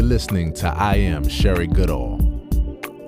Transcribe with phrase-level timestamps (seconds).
[0.00, 2.16] You're listening to I Am Sherry Goodall,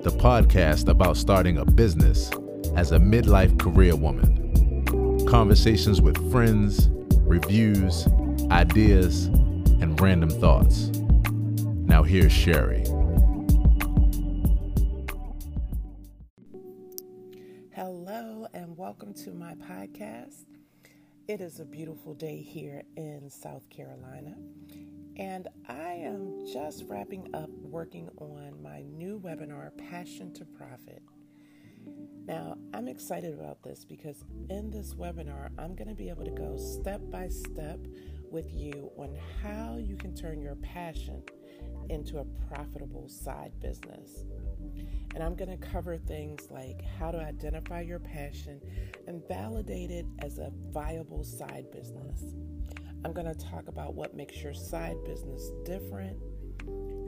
[0.03, 2.29] the podcast about starting a business
[2.75, 5.25] as a midlife career woman.
[5.25, 8.07] Conversations with friends, reviews,
[8.51, 10.89] ideas, and random thoughts.
[11.87, 12.83] Now, here's Sherry.
[17.71, 20.45] Hello, and welcome to my podcast.
[21.27, 24.35] It is a beautiful day here in South Carolina,
[25.17, 31.03] and I am just wrapping up working on my new webinar, Passion to Profit.
[32.25, 36.31] Now, I'm excited about this because in this webinar, I'm going to be able to
[36.31, 37.79] go step by step
[38.31, 41.21] with you on how you can turn your passion
[41.89, 44.25] into a profitable side business.
[45.13, 48.61] And I'm going to cover things like how to identify your passion
[49.05, 52.23] and validate it as a viable side business.
[53.05, 56.17] I'm going to talk about what makes your side business different,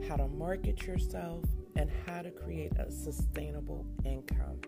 [0.08, 1.44] how to market yourself,
[1.76, 4.60] and how to create a sustainable income.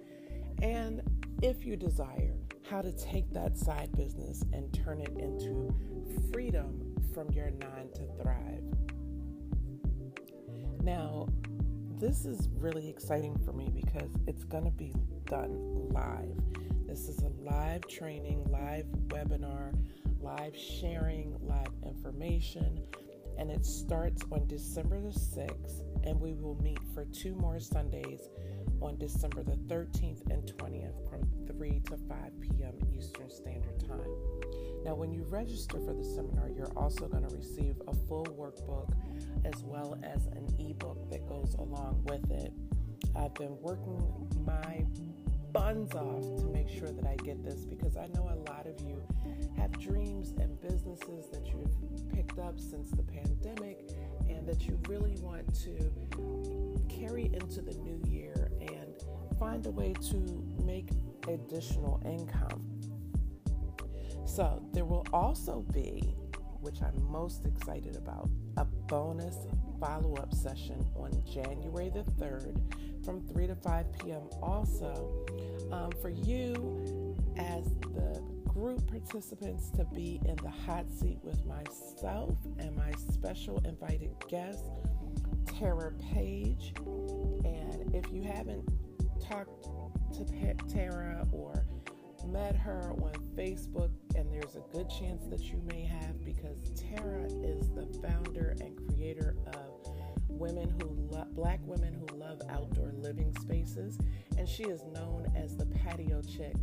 [0.62, 1.02] And
[1.42, 2.34] if you desire,
[2.68, 5.74] how to take that side business and turn it into
[6.32, 8.62] freedom from your nine to thrive.
[10.82, 11.28] Now,
[11.98, 14.94] this is really exciting for me because it's going to be
[15.26, 16.36] done live.
[16.86, 19.74] This is a live training, live webinar,
[20.20, 22.80] live sharing, live information,
[23.38, 28.28] and it starts on December the 6th, and we will meet for two more Sundays
[28.80, 32.74] on December the 13th and 20th from 3 to 5 p.m.
[32.96, 34.10] Eastern Standard Time.
[34.84, 38.92] Now, when you register for the seminar, you're also going to receive a full workbook
[39.44, 42.52] as well as an ebook that goes along with it.
[43.16, 44.02] I've been working
[44.44, 44.84] my
[45.52, 48.80] buns off to make sure that I get this because I know a lot of
[48.86, 49.02] you
[49.58, 53.90] have dreams and businesses that you've picked up since the pandemic
[54.28, 55.92] and that you really want to
[56.88, 58.94] carry into the new year and
[59.38, 60.16] find a way to
[60.64, 60.90] make
[61.26, 62.64] additional income.
[64.26, 66.14] So, there will also be,
[66.60, 69.36] which I'm most excited about, a bonus
[69.80, 72.60] follow up session on January the 3rd
[73.04, 74.22] from 3 to 5 p.m.
[74.42, 75.24] Also,
[75.72, 77.64] um, for you as
[77.94, 78.22] the
[78.58, 84.64] group participants to be in the hot seat with myself and my special invited guest,
[85.46, 86.72] Tara Page.
[87.44, 88.68] And if you haven't
[89.20, 89.68] talked
[90.14, 91.64] to Tara or
[92.26, 97.26] met her on Facebook, and there's a good chance that you may have because Tara
[97.26, 99.77] is the founder and creator of
[100.38, 103.98] women who lo- black women who love outdoor living spaces
[104.36, 106.54] and she is known as the patio chick.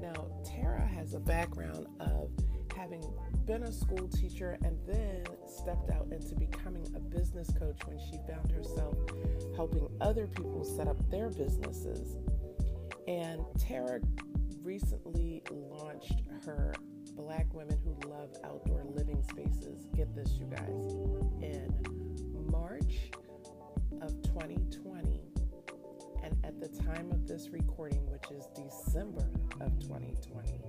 [0.00, 2.30] Now tara has a background of
[2.76, 3.04] having
[3.46, 8.18] been a school teacher and then stepped out into becoming a business coach when she
[8.28, 8.96] found herself
[9.54, 12.16] helping other people set up their businesses.
[13.06, 14.00] And tara
[14.62, 16.74] recently launched her
[17.12, 19.86] Black Women Who Love Outdoor Living Spaces.
[19.94, 20.94] Get this, you guys,
[21.42, 21.68] in
[22.50, 23.10] March
[24.04, 25.20] of 2020.
[26.22, 29.26] And at the time of this recording, which is December
[29.60, 30.60] of 2020,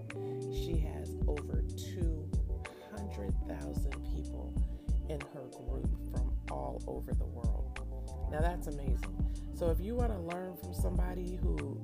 [0.54, 4.54] she has over 200,000 people
[5.10, 7.82] in her group from all over the world.
[8.32, 9.18] Now that's amazing.
[9.54, 11.78] So if you want to learn from somebody who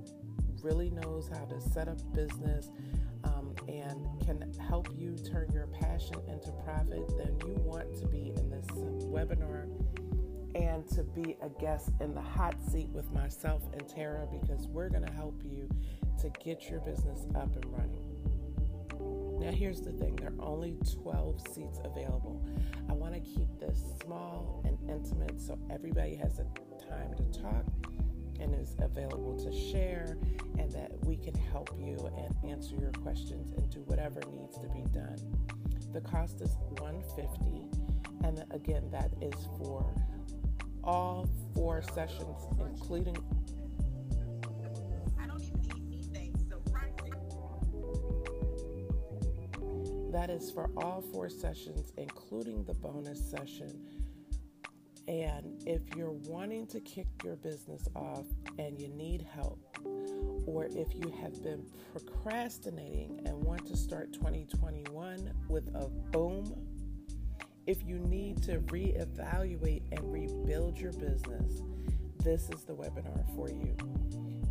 [0.64, 2.72] really knows how to set up business
[3.26, 8.32] um, and can help you turn your passion into profit, then you want to be
[8.38, 8.66] in this
[9.08, 9.68] webinar
[10.56, 14.90] and to be a guest in the hot seat with myself and Tara because we're
[14.90, 15.70] going to help you
[16.22, 19.40] to get your business up and running.
[19.40, 22.46] Now, here's the thing there are only 12 seats available.
[22.90, 26.46] I want to keep this small and intimate so everybody has a
[26.88, 27.66] time to talk
[28.40, 30.18] and is available to share
[30.60, 34.68] and that we can help you and answer your questions and do whatever needs to
[34.70, 35.18] be done.
[35.94, 37.92] The cost is 150
[38.24, 39.92] and again that is for
[40.84, 43.16] all four sessions including
[50.12, 53.72] That is for all four sessions, including the bonus session.
[55.08, 58.26] And if you're wanting to kick your business off
[58.60, 59.60] and you need help,
[60.46, 66.71] or if you have been procrastinating and want to start 2021 with a boom,
[67.68, 71.62] if you need to reevaluate and rebuild your business,
[72.24, 73.76] this is the webinar for you.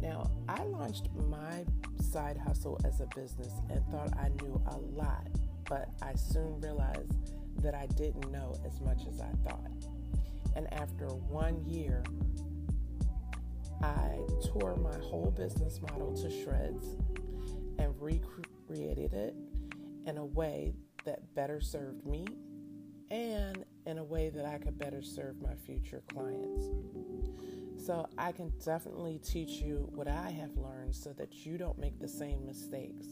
[0.01, 1.65] Now, I launched my
[2.01, 5.29] side hustle as a business and thought I knew a lot,
[5.69, 9.71] but I soon realized that I didn't know as much as I thought.
[10.57, 12.03] And after one year,
[13.83, 16.97] I tore my whole business model to shreds
[17.79, 19.35] and recreated it
[20.07, 20.75] in a way
[21.05, 22.27] that better served me
[23.11, 26.67] and in a way that I could better serve my future clients.
[27.85, 31.99] So I can definitely teach you what I have learned so that you don't make
[31.99, 33.07] the same mistakes.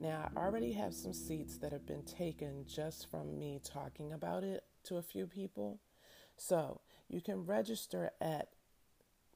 [0.00, 4.44] Now, I already have some seats that have been taken just from me talking about
[4.44, 5.78] it to a few people.
[6.36, 8.48] So you can register at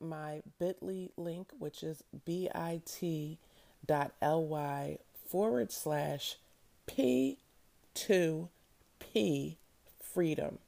[0.01, 3.39] my bit.ly link, which is bit.ly
[5.29, 6.37] forward slash
[9.15, 9.57] P2P
[10.01, 10.59] freedom.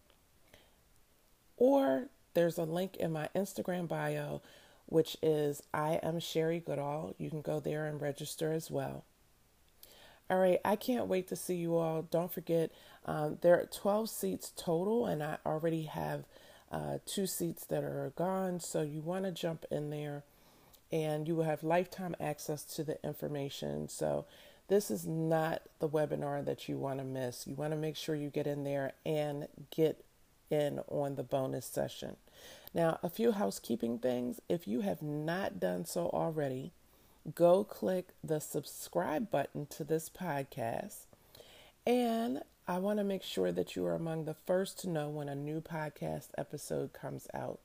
[1.57, 4.43] Or there's a link in my Instagram bio,
[4.87, 7.15] which is I am Sherry Goodall.
[7.19, 9.05] You can go there and register as well.
[10.29, 12.03] All right, I can't wait to see you all.
[12.03, 12.73] Don't forget,
[13.05, 16.25] um, there are 12 seats total, and I already have
[16.73, 18.59] uh, two seats that are gone.
[18.59, 20.25] So you want to jump in there,
[20.91, 23.89] and you will have lifetime access to the information.
[23.89, 24.27] So
[24.69, 27.47] this is not the webinar that you want to miss.
[27.47, 30.05] You want to make sure you get in there and get
[30.51, 32.17] in on the bonus session.
[32.75, 34.41] Now, a few housekeeping things.
[34.49, 36.73] If you have not done so already,
[37.35, 41.07] go click the subscribe button to this podcast.
[41.87, 45.29] And I want to make sure that you are among the first to know when
[45.29, 47.61] a new podcast episode comes out.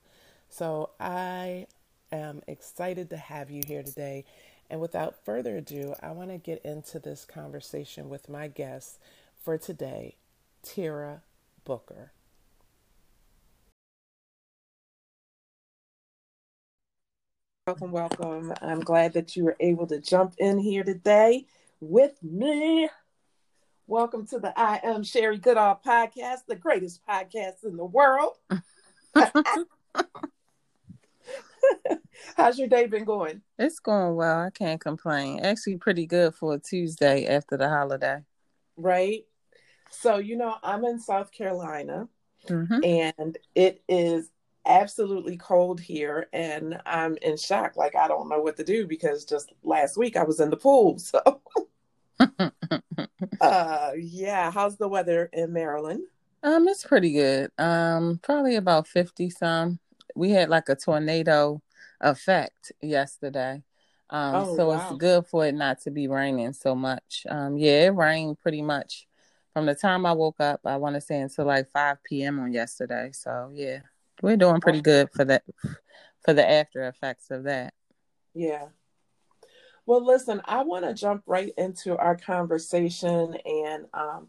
[0.50, 1.66] So I
[2.12, 4.26] am excited to have you here today.
[4.72, 9.00] And without further ado, I want to get into this conversation with my guest
[9.38, 10.16] for today,
[10.64, 11.24] Tira
[11.66, 12.14] Booker.
[17.68, 18.54] Welcome, welcome.
[18.62, 21.48] I'm glad that you were able to jump in here today
[21.82, 22.88] with me.
[23.88, 28.38] Welcome to the I Am Sherry Goodall podcast, the greatest podcast in the world.
[32.38, 33.42] How's your day been going?
[33.58, 34.40] It's going well.
[34.40, 35.40] I can't complain.
[35.40, 38.20] Actually, pretty good for a Tuesday after the holiday.
[38.78, 39.26] Right.
[39.90, 42.08] So, you know, I'm in South Carolina
[42.48, 42.84] mm-hmm.
[42.84, 44.30] and it is
[44.66, 47.76] absolutely cold here and I'm in shock.
[47.76, 50.58] Like I don't know what to do because just last week I was in the
[50.58, 51.00] pool.
[51.10, 51.42] So
[53.42, 56.04] uh yeah, how's the weather in Maryland?
[56.44, 57.52] Um it's pretty good.
[57.58, 59.80] Um probably about 50 some.
[60.22, 61.64] We had like a tornado
[62.00, 63.64] effect yesterday.
[64.12, 64.76] Um oh, so wow.
[64.76, 67.26] it's good for it not to be raining so much.
[67.28, 69.08] Um yeah, it rained pretty much
[69.52, 72.40] from the time I woke up, I want to say until like 5 p.m.
[72.40, 73.10] on yesterday.
[73.14, 73.80] So yeah,
[74.22, 75.42] we're doing pretty good for that
[76.24, 77.74] for the after effects of that.
[78.36, 78.68] Yeah.
[79.88, 84.28] Well, listen, I want to jump right into our conversation and um,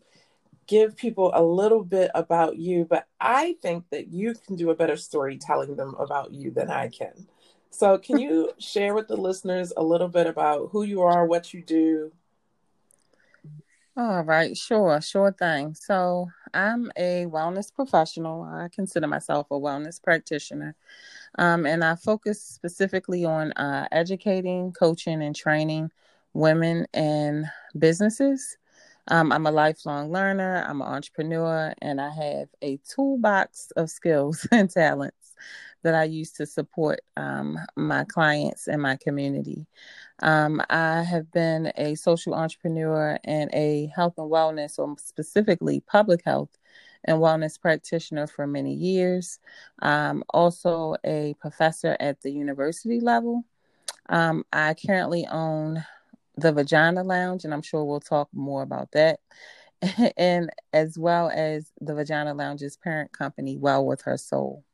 [0.67, 4.75] give people a little bit about you, but I think that you can do a
[4.75, 7.27] better story telling them about you than I can.
[7.71, 11.53] So, can you share with the listeners a little bit about who you are, what
[11.53, 12.13] you do?
[13.97, 15.75] All right, sure, sure thing.
[15.75, 18.43] So, I'm a wellness professional.
[18.43, 20.77] I consider myself a wellness practitioner.
[21.39, 25.91] Um, and I focus specifically on uh, educating, coaching, and training
[26.35, 27.47] women and
[27.79, 28.59] businesses.
[29.09, 34.47] Um, I'm a lifelong learner, I'm an entrepreneur, and I have a toolbox of skills
[34.53, 35.35] and talents
[35.83, 39.67] that I use to support um, my clients and my community.
[40.23, 46.23] Um, I have been a social entrepreneur and a health and wellness, or specifically public
[46.25, 46.57] health
[47.05, 49.41] and wellness practitioner for many years.
[49.81, 53.45] Um, also, a professor at the university level.
[54.09, 55.85] Um, I currently own
[56.37, 59.21] the Vagina Lounge, and I'm sure we'll talk more about that.
[60.17, 64.65] and as well as the Vagina Lounge's parent company, Well With Her Soul.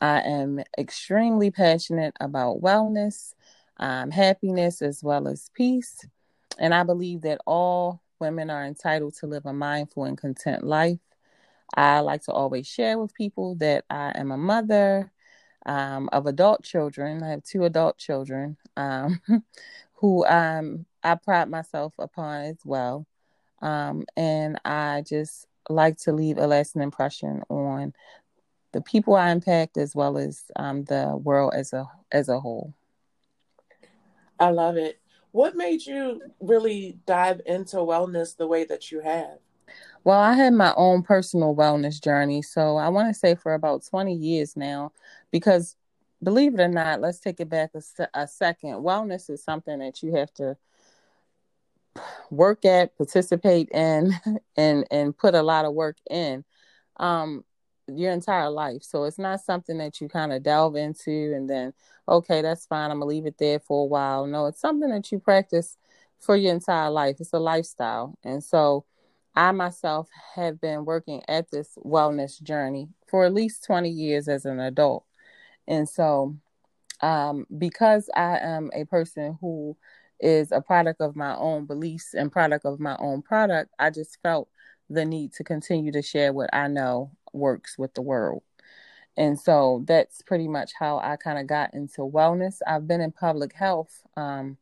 [0.00, 3.34] I am extremely passionate about wellness
[3.78, 6.06] um, happiness as well as peace.
[6.58, 11.00] And I believe that all women are entitled to live a mindful and content life.
[11.74, 15.10] I like to always share with people that I am a mother
[15.66, 17.22] um, of adult children.
[17.22, 19.20] I have two adult children um,
[20.02, 23.06] who um, I pride myself upon as well.
[23.62, 27.94] Um, and I just like to leave a lasting impression on
[28.72, 32.74] the people I impact as well as um, the world as a as a whole.
[34.40, 34.98] I love it.
[35.30, 39.38] What made you really dive into wellness the way that you have?
[40.02, 42.42] Well, I had my own personal wellness journey.
[42.42, 44.90] So I want to say for about 20 years now,
[45.30, 45.76] because
[46.22, 48.74] believe it or not, let's take it back a, a second.
[48.82, 50.56] Wellness is something that you have to
[52.30, 54.12] work at, participate in,
[54.56, 56.44] and and put a lot of work in.
[56.98, 57.44] Um,
[57.88, 58.82] your entire life.
[58.82, 61.72] So it's not something that you kind of delve into and then,
[62.08, 62.90] okay, that's fine.
[62.90, 64.26] I'm gonna leave it there for a while.
[64.26, 65.76] No, it's something that you practice
[66.18, 67.16] for your entire life.
[67.18, 68.16] It's a lifestyle.
[68.24, 68.84] And so
[69.34, 74.44] I myself have been working at this wellness journey for at least 20 years as
[74.44, 75.04] an adult.
[75.68, 76.36] And so
[77.00, 79.76] um, because I am a person who
[80.20, 84.18] is a product of my own beliefs and product of my own product, I just
[84.22, 84.48] felt
[84.88, 88.42] the need to continue to share what I know works with the world.
[89.16, 92.60] And so that's pretty much how I kind of got into wellness.
[92.66, 94.56] I've been in public health um,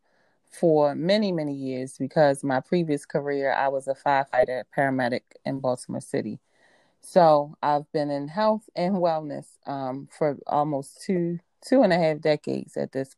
[0.50, 6.00] for many, many years because my previous career, I was a firefighter, paramedic in Baltimore
[6.00, 6.40] City.
[7.00, 12.20] So I've been in health and wellness um, for almost two, two and a half
[12.20, 13.16] decades at this.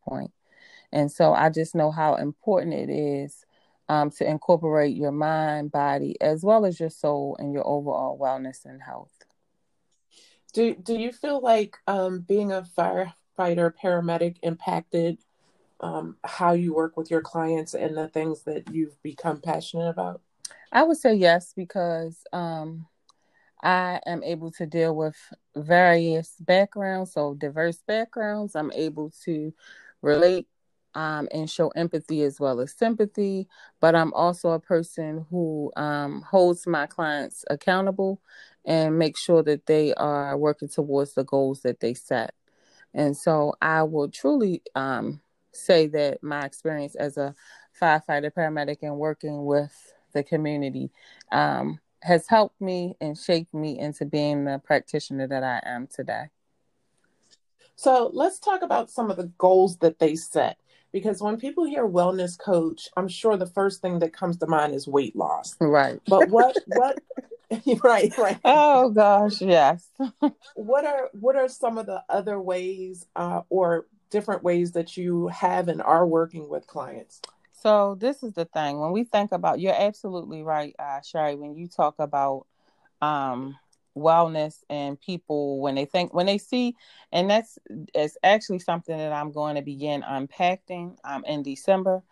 [0.92, 3.44] And so I just know how important it is
[3.88, 8.64] um, to incorporate your mind, body, as well as your soul and your overall wellness
[8.64, 9.12] and health.
[10.52, 15.18] Do Do you feel like um, being a firefighter paramedic impacted
[15.80, 20.20] um, how you work with your clients and the things that you've become passionate about?
[20.70, 22.86] I would say yes because um,
[23.62, 25.16] I am able to deal with
[25.54, 28.56] various backgrounds, so diverse backgrounds.
[28.56, 29.52] I'm able to
[30.02, 30.48] relate
[30.94, 33.48] um, and show empathy as well as sympathy.
[33.80, 38.20] But I'm also a person who um, holds my clients accountable
[38.64, 42.34] and make sure that they are working towards the goals that they set.
[42.94, 45.20] And so I will truly um,
[45.52, 47.34] say that my experience as a
[47.80, 49.72] firefighter, paramedic, and working with
[50.12, 50.90] the community
[51.30, 56.26] um, has helped me and shaped me into being the practitioner that I am today.
[57.76, 60.58] So let's talk about some of the goals that they set
[60.92, 64.74] because when people hear wellness coach, I'm sure the first thing that comes to mind
[64.74, 65.56] is weight loss.
[65.58, 66.00] Right.
[66.06, 66.98] But what what
[67.82, 68.38] right, right.
[68.44, 69.88] Oh gosh, yes.
[70.54, 75.28] what are what are some of the other ways uh, or different ways that you
[75.28, 77.20] have and are working with clients?
[77.62, 78.80] So this is the thing.
[78.80, 81.36] When we think about, you're absolutely right, uh, Sherry.
[81.36, 82.46] When you talk about
[83.00, 83.56] um,
[83.96, 86.74] wellness and people when they think when they see
[87.12, 87.58] and that's
[87.94, 92.02] it's actually something that i'm going to begin unpacking um, in december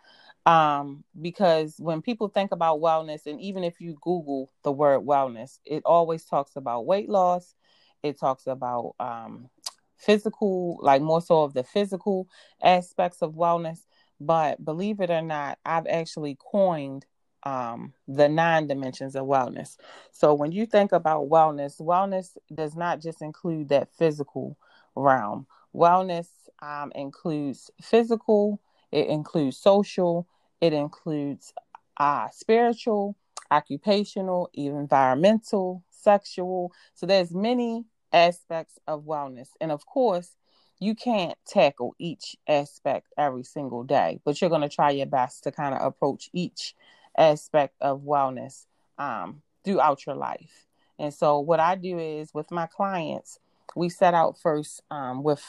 [0.45, 5.57] um, because when people think about wellness and even if you google the word wellness
[5.65, 7.55] it always talks about weight loss
[8.03, 9.49] it talks about um,
[9.97, 12.27] physical like more so of the physical
[12.61, 13.87] aspects of wellness
[14.25, 17.05] but believe it or not i've actually coined
[17.43, 19.77] um, the nine dimensions of wellness.
[20.11, 24.57] So when you think about wellness, wellness does not just include that physical
[24.95, 25.47] realm.
[25.73, 26.27] Wellness
[26.61, 28.61] um, includes physical,
[28.91, 30.27] it includes social,
[30.59, 31.53] it includes
[31.97, 33.15] uh, spiritual,
[33.49, 36.71] occupational, environmental, sexual.
[36.93, 40.35] So there's many aspects of wellness, and of course,
[40.81, 45.43] you can't tackle each aspect every single day, but you're going to try your best
[45.43, 46.73] to kind of approach each
[47.15, 48.65] aspect of wellness
[48.97, 50.65] um, throughout your life.
[50.97, 53.37] And so, what I do is with my clients,
[53.75, 55.45] we set out first um, with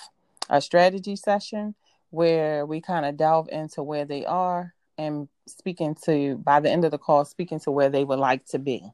[0.50, 1.74] a strategy session
[2.10, 6.84] where we kind of delve into where they are and speaking to, by the end
[6.84, 8.92] of the call, speaking to where they would like to be.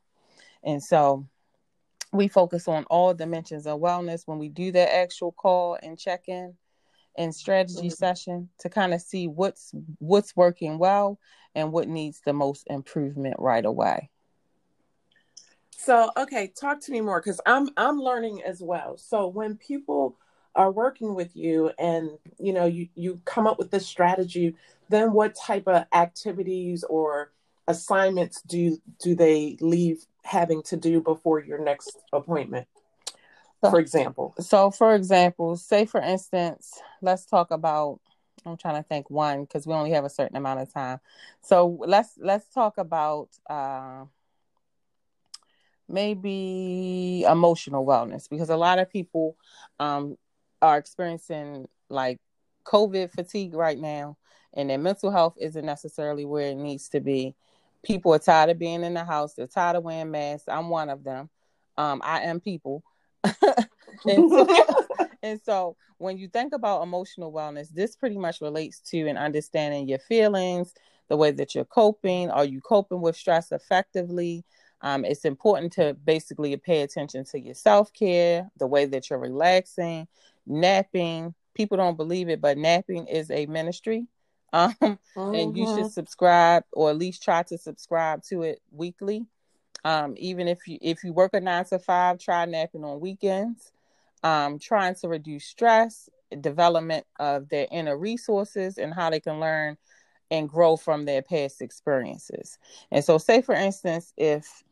[0.63, 1.27] And so,
[2.13, 6.25] we focus on all dimensions of wellness when we do that actual call and check
[6.29, 6.55] in
[7.17, 7.89] and strategy mm-hmm.
[7.89, 11.19] session to kind of see what's what's working well
[11.55, 14.09] and what needs the most improvement right away.
[15.71, 18.97] So, okay, talk to me more cuz I'm I'm learning as well.
[18.97, 20.17] So, when people
[20.55, 24.57] are working with you and you know you you come up with this strategy,
[24.89, 27.33] then what type of activities or
[27.67, 32.67] assignments do do they leave having to do before your next appointment?
[33.61, 38.01] for example so for example say for instance let's talk about
[38.47, 41.01] i'm trying to think one because we only have a certain amount of time
[41.43, 44.05] so let's let's talk about uh,
[45.89, 49.37] maybe emotional wellness because a lot of people
[49.81, 50.17] um,
[50.63, 52.19] are experiencing like
[52.65, 54.17] covid fatigue right now
[54.55, 57.35] and their mental health isn't necessarily where it needs to be
[57.85, 60.89] people are tired of being in the house they're tired of wearing masks i'm one
[60.89, 61.29] of them
[61.77, 62.83] um, i am people
[63.25, 64.47] and, so,
[65.23, 69.89] and so when you think about emotional wellness, this pretty much relates to and understanding
[69.89, 70.73] your feelings,
[71.09, 72.31] the way that you're coping.
[72.31, 74.45] Are you coping with stress effectively?
[74.81, 79.19] Um, it's important to basically pay attention to your self care, the way that you're
[79.19, 80.07] relaxing,
[80.47, 81.35] napping.
[81.55, 84.07] People don't believe it, but napping is a ministry.
[84.55, 85.35] Um, mm-hmm.
[85.35, 85.89] And you should mm-hmm.
[85.89, 89.27] subscribe or at least try to subscribe to it weekly
[89.85, 93.73] Um, even if you if you work a nine to five, try napping on weekends.
[94.25, 96.09] Um, trying to reduce stress,
[96.41, 99.77] development of their inner resources, and how they can learn
[100.31, 102.59] and grow from their past experiences.
[102.91, 104.65] And so, say for instance, if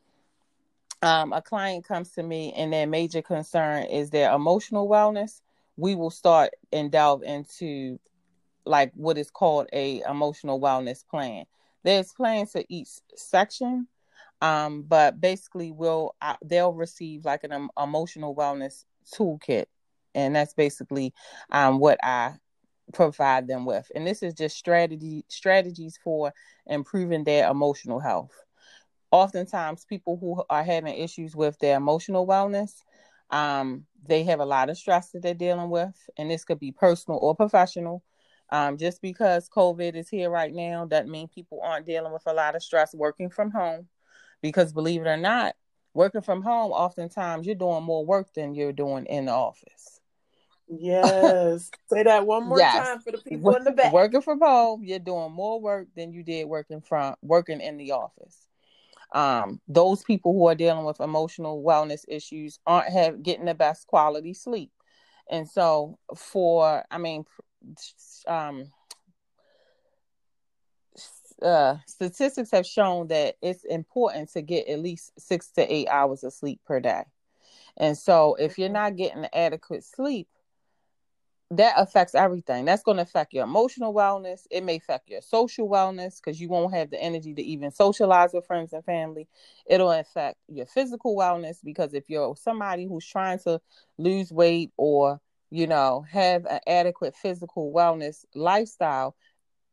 [1.02, 5.40] um, a client comes to me and their major concern is their emotional wellness,
[5.76, 7.98] we will start and delve into
[8.66, 11.44] like what is called a emotional wellness plan.
[11.84, 13.86] There's plans for each section,
[14.42, 19.66] um, but basically, will uh, they'll receive like an um, emotional wellness toolkit,
[20.14, 21.14] and that's basically
[21.50, 22.34] um, what I
[22.92, 23.90] provide them with.
[23.94, 26.32] And this is just strategy strategies for
[26.66, 28.32] improving their emotional health.
[29.10, 32.82] Oftentimes, people who are having issues with their emotional wellness,
[33.30, 36.72] um, they have a lot of stress that they're dealing with, and this could be
[36.72, 38.02] personal or professional.
[38.50, 42.32] Um, just because COVID is here right now doesn't mean people aren't dealing with a
[42.32, 43.88] lot of stress working from home.
[44.42, 45.54] Because believe it or not,
[45.94, 50.00] working from home, oftentimes you're doing more work than you're doing in the office.
[50.68, 51.70] Yes.
[51.88, 52.86] Say that one more yes.
[52.86, 53.92] time for the people in the back.
[53.92, 57.92] Working from home, you're doing more work than you did working from working in the
[57.92, 58.46] office.
[59.12, 63.86] Um, those people who are dealing with emotional wellness issues aren't have getting the best
[63.86, 64.72] quality sleep.
[65.30, 67.24] And so for I mean
[68.26, 68.72] um
[71.42, 76.24] uh, statistics have shown that it's important to get at least six to eight hours
[76.24, 77.04] of sleep per day.
[77.76, 80.28] And so, if you're not getting adequate sleep,
[81.50, 82.64] that affects everything.
[82.64, 84.46] That's going to affect your emotional wellness.
[84.50, 88.32] It may affect your social wellness because you won't have the energy to even socialize
[88.32, 89.28] with friends and family.
[89.66, 93.60] It'll affect your physical wellness because if you're somebody who's trying to
[93.96, 95.20] lose weight or,
[95.50, 99.16] you know, have an adequate physical wellness lifestyle,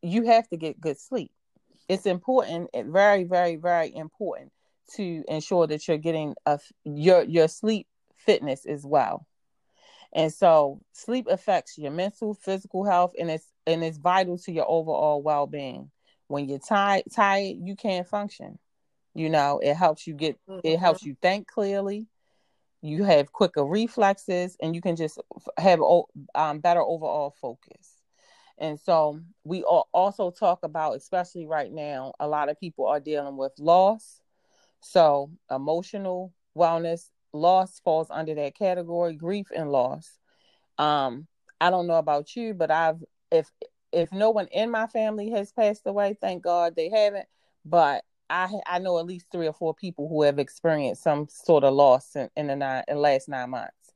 [0.02, 1.32] you have to get good sleep.
[1.88, 4.52] It's important, it very, very, very important
[4.96, 9.26] to ensure that you're getting a, your your sleep fitness as well.
[10.12, 14.68] And so sleep affects your mental, physical health, and it's and it's vital to your
[14.68, 15.90] overall well being.
[16.28, 18.58] When you're tired, tired, you can't function.
[19.14, 20.60] You know, it helps you get mm-hmm.
[20.62, 22.06] it helps you think clearly.
[22.84, 25.18] You have quicker reflexes, and you can just
[25.56, 25.80] have
[26.34, 28.02] um, better overall focus.
[28.58, 33.36] And so we also talk about, especially right now, a lot of people are dealing
[33.36, 34.20] with loss.
[34.80, 40.18] So emotional wellness loss falls under that category grief and loss
[40.78, 41.26] um
[41.60, 43.50] i don't know about you but i've if
[43.92, 47.26] if no one in my family has passed away thank god they haven't
[47.64, 51.64] but i i know at least three or four people who have experienced some sort
[51.64, 53.92] of loss in, in the nine in the last nine months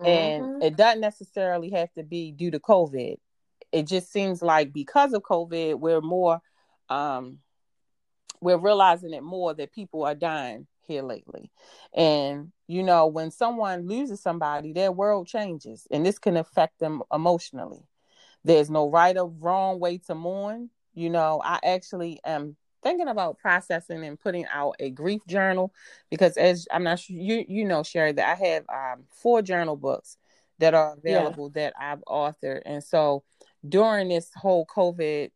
[0.00, 0.06] mm-hmm.
[0.06, 3.16] and it doesn't necessarily have to be due to covid
[3.72, 6.40] it just seems like because of covid we're more
[6.88, 7.38] um
[8.40, 11.50] we're realizing it more that people are dying here lately.
[11.94, 17.02] And, you know, when someone loses somebody, their world changes and this can affect them
[17.12, 17.86] emotionally.
[18.44, 20.70] There's no right or wrong way to mourn.
[20.94, 25.72] You know, I actually am thinking about processing and putting out a grief journal
[26.10, 29.76] because as I'm not sure you you know, Sherry, that I have um, four journal
[29.76, 30.16] books
[30.58, 31.70] that are available yeah.
[31.70, 32.62] that I've authored.
[32.64, 33.24] And so
[33.68, 35.30] during this whole COVID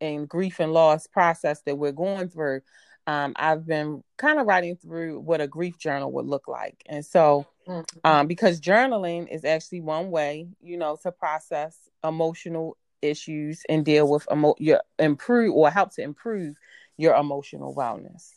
[0.00, 2.62] and grief and loss process that we're going through,
[3.06, 6.82] um, I've been kind of writing through what a grief journal would look like.
[6.86, 7.82] And so, mm-hmm.
[8.02, 14.08] um, because journaling is actually one way, you know, to process emotional issues and deal
[14.08, 16.56] with emo- your improve or help to improve
[16.96, 18.30] your emotional wellness.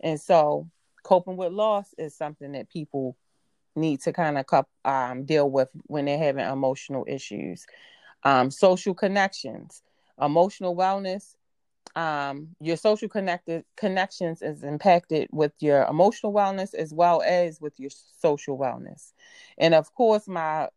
[0.00, 0.68] And so,
[1.02, 3.16] coping with loss is something that people
[3.76, 7.66] need to kind of um, deal with when they're having emotional issues.
[8.24, 9.82] Um, social connections,
[10.20, 11.34] emotional wellness
[11.96, 17.72] um, your social connected connections is impacted with your emotional wellness as well as with
[17.78, 17.90] your
[18.20, 19.12] social wellness.
[19.58, 20.68] And of course, my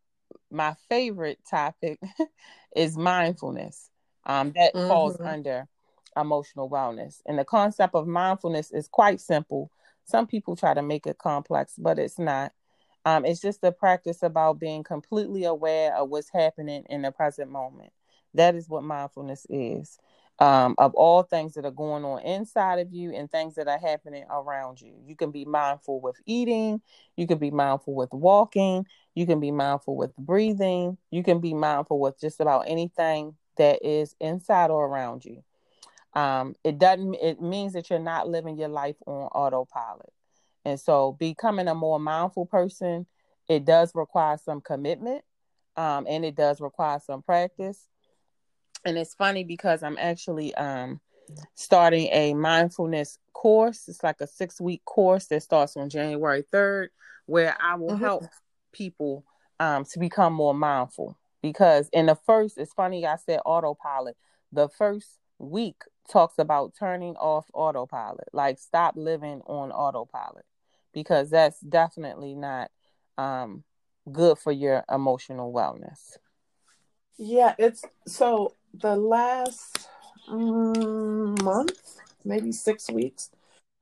[0.49, 1.99] my favorite topic
[2.75, 3.89] is mindfulness.
[4.25, 4.87] Um, that mm-hmm.
[4.87, 5.67] falls under
[6.17, 7.21] emotional wellness.
[7.25, 9.71] And the concept of mindfulness is quite simple.
[10.05, 12.51] Some people try to make it complex, but it's not.
[13.05, 17.49] Um, it's just a practice about being completely aware of what's happening in the present
[17.49, 17.91] moment.
[18.33, 19.99] That is what mindfulness is
[20.41, 23.77] um, of all things that are going on inside of you and things that are
[23.77, 24.93] happening around you.
[25.05, 26.81] You can be mindful with eating,
[27.15, 31.53] you can be mindful with walking, you can be mindful with breathing, you can be
[31.53, 35.43] mindful with just about anything that is inside or around you.
[36.13, 40.11] Um, it doesn't it means that you're not living your life on autopilot.
[40.65, 43.05] And so becoming a more mindful person,
[43.47, 45.23] it does require some commitment
[45.77, 47.87] um, and it does require some practice
[48.85, 50.99] and it's funny because I'm actually um
[51.55, 53.87] starting a mindfulness course.
[53.87, 56.87] It's like a six week course that starts on January 3rd,
[57.25, 58.03] where I will mm-hmm.
[58.03, 58.23] help
[58.71, 59.25] people
[59.59, 61.17] um, to become more mindful.
[61.41, 64.15] Because in the first, it's funny I said autopilot.
[64.51, 65.07] The first
[65.41, 70.45] week talks about turning off autopilot, like stop living on autopilot,
[70.93, 72.69] because that's definitely not
[73.17, 73.63] um,
[74.11, 76.17] good for your emotional wellness.
[77.17, 79.89] Yeah, it's so the last
[80.27, 83.29] um, month, maybe six weeks,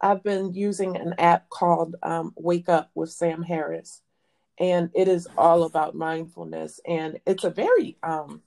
[0.01, 4.01] I've been using an app called um, Wake Up with Sam Harris,
[4.57, 8.41] and it is all about mindfulness, and it's a very um,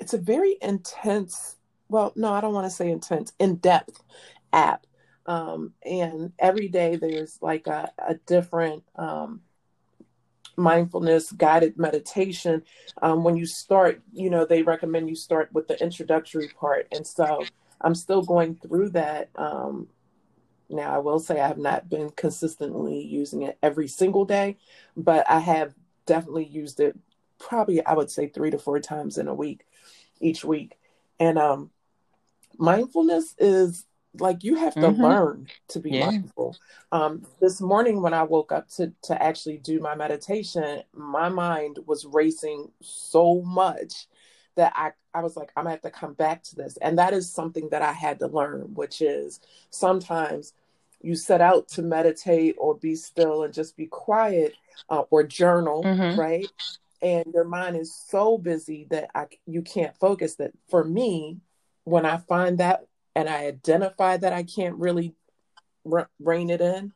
[0.00, 1.56] it's a very intense.
[1.88, 4.02] Well, no, I don't want to say intense, in depth
[4.52, 4.86] app,
[5.26, 9.40] um, and every day there's like a, a different um,
[10.56, 12.62] mindfulness guided meditation.
[13.00, 17.06] Um, when you start you know they recommend you start with the introductory part and
[17.06, 17.46] so
[17.80, 19.86] i'm still going through that um,
[20.68, 24.56] now i will say i have not been consistently using it every single day
[24.96, 25.74] but i have
[26.06, 26.98] definitely used it
[27.38, 29.64] probably i would say three to four times in a week
[30.20, 30.76] each week
[31.20, 31.70] and um,
[32.58, 35.02] mindfulness is like you have to mm-hmm.
[35.02, 36.06] learn to be yeah.
[36.06, 36.56] mindful.
[36.92, 41.78] Um, this morning when I woke up to to actually do my meditation, my mind
[41.86, 44.06] was racing so much
[44.56, 47.12] that I I was like, I'm gonna have to come back to this, and that
[47.12, 49.40] is something that I had to learn, which is
[49.70, 50.52] sometimes
[51.00, 54.54] you set out to meditate or be still and just be quiet
[54.90, 56.18] uh, or journal, mm-hmm.
[56.18, 56.46] right?
[57.00, 60.34] And your mind is so busy that I you can't focus.
[60.36, 61.38] That for me,
[61.88, 65.14] when I find that and I identify that I can't really
[65.84, 66.92] rein it in,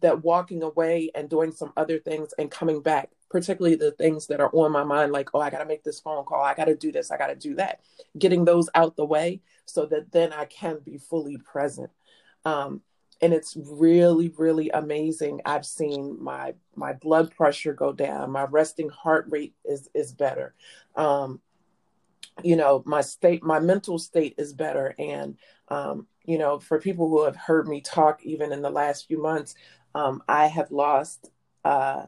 [0.00, 4.40] that walking away and doing some other things and coming back, particularly the things that
[4.40, 6.66] are on my mind, like, oh, I got to make this phone call, I got
[6.66, 7.80] to do this, I got to do that,
[8.18, 11.90] getting those out the way so that then I can be fully present.
[12.44, 12.82] Um,
[13.20, 18.88] and it's really really amazing i've seen my my blood pressure go down my resting
[18.88, 20.52] heart rate is is better
[20.96, 21.40] um
[22.42, 24.94] you know my state my mental state is better.
[24.98, 25.36] And
[25.68, 29.20] um, you know for people who have heard me talk even in the last few
[29.20, 29.54] months
[29.94, 31.30] um, i have lost
[31.64, 32.04] uh,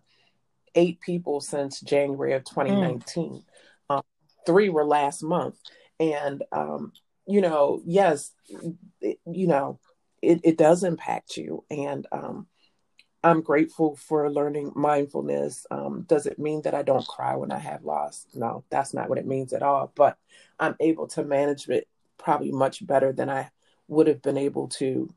[0.74, 3.42] eight people since january of 2019 mm.
[3.90, 4.02] um,
[4.46, 5.56] three were last month.
[5.98, 6.92] And um,
[7.26, 8.32] you know yes
[9.00, 9.80] it, you know
[10.22, 11.64] it, it does impact you.
[11.70, 12.46] And um,
[13.26, 15.66] I'm grateful for learning mindfulness.
[15.72, 18.24] Um, does it mean that I don't cry when I have loss?
[18.34, 19.90] No, that's not what it means at all.
[19.96, 20.16] But
[20.60, 23.50] I'm able to manage it probably much better than I
[23.88, 25.12] would have been able to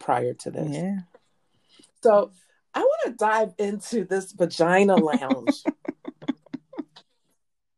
[0.00, 0.74] prior to this.
[0.74, 0.98] Yeah.
[2.02, 2.32] So
[2.74, 5.62] I want to dive into this vagina lounge.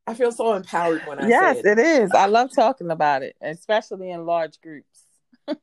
[0.07, 1.67] I feel so empowered when I yes, it.
[1.67, 2.13] it is.
[2.13, 5.03] I love talking about it, especially in large groups.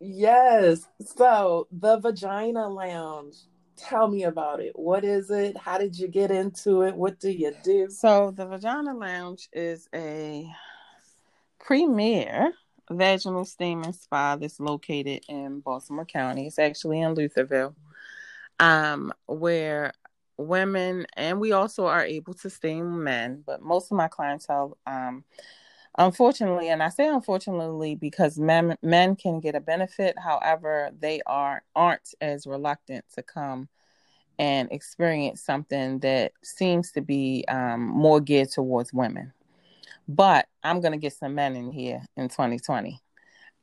[0.00, 0.86] Yes.
[1.04, 3.36] So the Vagina Lounge.
[3.76, 4.72] Tell me about it.
[4.74, 5.56] What is it?
[5.56, 6.96] How did you get into it?
[6.96, 7.88] What do you do?
[7.88, 10.50] So the Vagina Lounge is a
[11.60, 12.52] premier
[12.90, 16.46] vaginal steaming spa that's located in Baltimore County.
[16.46, 17.74] It's actually in Lutherville.
[18.58, 19.92] Um, where
[20.36, 25.24] women and we also are able to steam men, but most of my clientele um
[25.98, 31.62] unfortunately and i say unfortunately because men men can get a benefit however they are
[31.74, 33.68] aren't as reluctant to come
[34.38, 39.32] and experience something that seems to be um, more geared towards women
[40.06, 43.00] but i'm going to get some men in here in 2020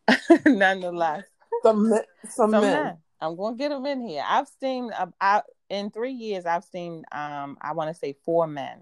[0.45, 1.23] nonetheless
[1.63, 1.89] some,
[2.29, 2.61] some, some men.
[2.61, 2.97] men.
[3.21, 6.65] i'm going to get them in here i've seen uh, I, in three years i've
[6.65, 8.81] seen um, i want to say four men.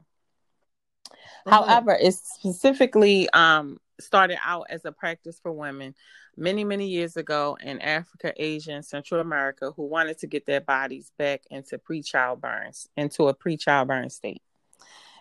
[1.48, 5.96] However, it specifically um, started out as a practice for women
[6.36, 10.62] many, many years ago in Africa, Asia, and Central America who wanted to get their
[10.62, 14.42] bodies back into pre-child burns, into a pre childbirth state.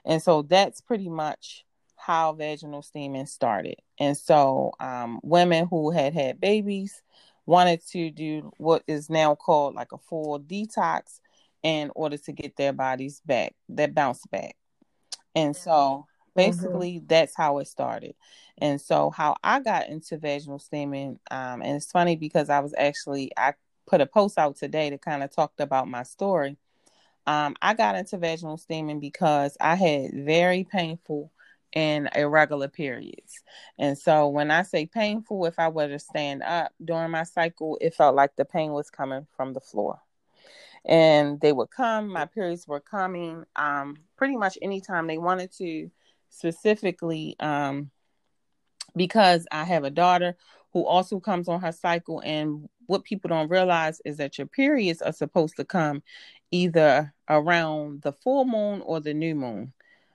[0.05, 1.64] And so that's pretty much
[1.96, 3.76] how vaginal steaming started.
[4.00, 7.00] And so um, women who had had babies
[7.46, 11.20] wanted to do what is now called like a full detox
[11.62, 14.57] in order to get their bodies back, that bounce back.
[15.35, 16.31] And so mm-hmm.
[16.37, 17.07] basically mm-hmm.
[17.07, 18.14] that's how it started.
[18.59, 22.75] And so how I got into vaginal steaming, um, and it's funny because I was
[22.77, 23.55] actually I
[23.87, 26.57] put a post out today that kind of talked about my story.
[27.27, 31.33] Um, I got into vaginal steaming because I had very painful
[31.73, 33.42] and irregular periods.
[33.79, 37.79] And so when I say painful, if I were to stand up during my cycle,
[37.81, 40.01] it felt like the pain was coming from the floor
[40.85, 42.09] and they would come.
[42.09, 45.90] My periods were coming um, pretty much anytime they wanted to.
[46.31, 47.90] Specifically, um,
[48.97, 50.37] because I have a daughter
[50.73, 52.21] who also comes on her cycle.
[52.25, 56.03] And what people don't realize is that your periods are supposed to come
[56.51, 59.73] either around the full moon or the new moon.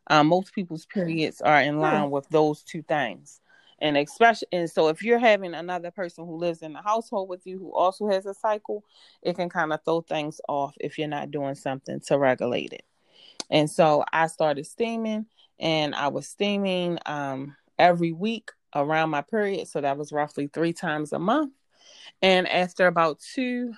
[0.10, 3.42] Um, most people's periods are in line with those two things.
[3.80, 7.46] And especially, and so if you're having another person who lives in the household with
[7.46, 8.84] you who also has a cycle,
[9.22, 12.86] it can kind of throw things off if you're not doing something to regulate it.
[13.50, 15.28] And so I started steaming,
[15.60, 19.68] and I was steaming um, every week around my period.
[19.68, 21.54] So that was roughly three times a month.
[22.22, 23.74] And after about two,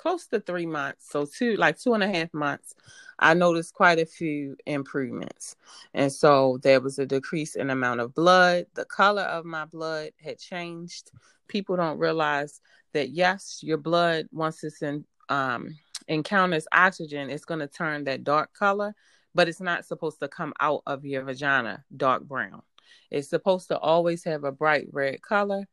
[0.00, 2.74] close to three months, so two, like two and a half months,
[3.18, 5.56] I noticed quite a few improvements.
[5.92, 8.64] And so there was a decrease in amount of blood.
[8.74, 11.10] The color of my blood had changed.
[11.48, 12.62] People don't realize
[12.94, 15.76] that, yes, your blood, once it's in, um,
[16.08, 18.94] encounters oxygen, it's going to turn that dark color,
[19.34, 22.62] but it's not supposed to come out of your vagina dark brown.
[23.10, 25.66] It's supposed to always have a bright red color.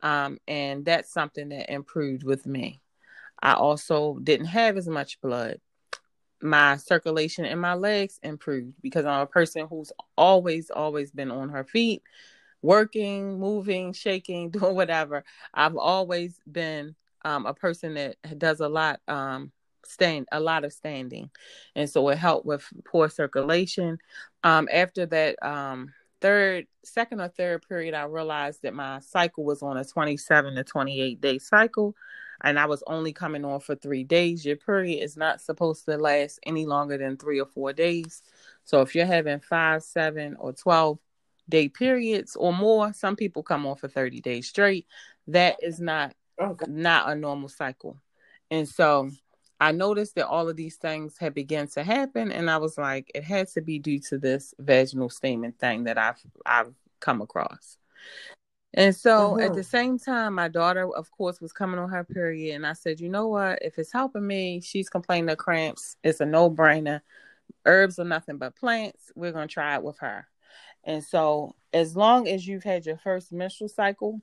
[0.00, 2.80] Um, and that's something that improved with me.
[3.42, 5.60] I also didn't have as much blood.
[6.40, 11.48] My circulation in my legs improved because I'm a person who's always, always been on
[11.50, 12.02] her feet,
[12.62, 15.24] working, moving, shaking, doing whatever.
[15.52, 16.94] I've always been
[17.24, 19.52] um, a person that does a lot, um,
[19.86, 21.30] stand a lot of standing,
[21.74, 23.98] and so it helped with poor circulation.
[24.42, 29.62] Um, after that, um, third, second or third period, I realized that my cycle was
[29.62, 31.94] on a 27 to 28 day cycle,
[32.42, 34.44] and I was only coming on for three days.
[34.44, 38.22] Your period is not supposed to last any longer than three or four days.
[38.64, 40.98] So if you're having five, seven, or 12
[41.48, 44.86] day periods or more, some people come on for 30 days straight.
[45.28, 46.66] That is not okay.
[46.68, 47.98] not a normal cycle.
[48.50, 49.10] And so
[49.60, 53.10] I noticed that all of these things had begun to happen, and I was like,
[53.14, 57.78] it had to be due to this vaginal steaming thing that I've I've come across.
[58.76, 59.40] And so mm-hmm.
[59.40, 62.72] at the same time, my daughter, of course, was coming on her period, and I
[62.72, 63.60] said, you know what?
[63.62, 65.96] If it's helping me, she's complaining of cramps.
[66.02, 67.00] It's a no brainer.
[67.64, 69.12] Herbs are nothing but plants.
[69.14, 70.26] We're gonna try it with her.
[70.82, 74.20] And so, as long as you've had your first menstrual cycle,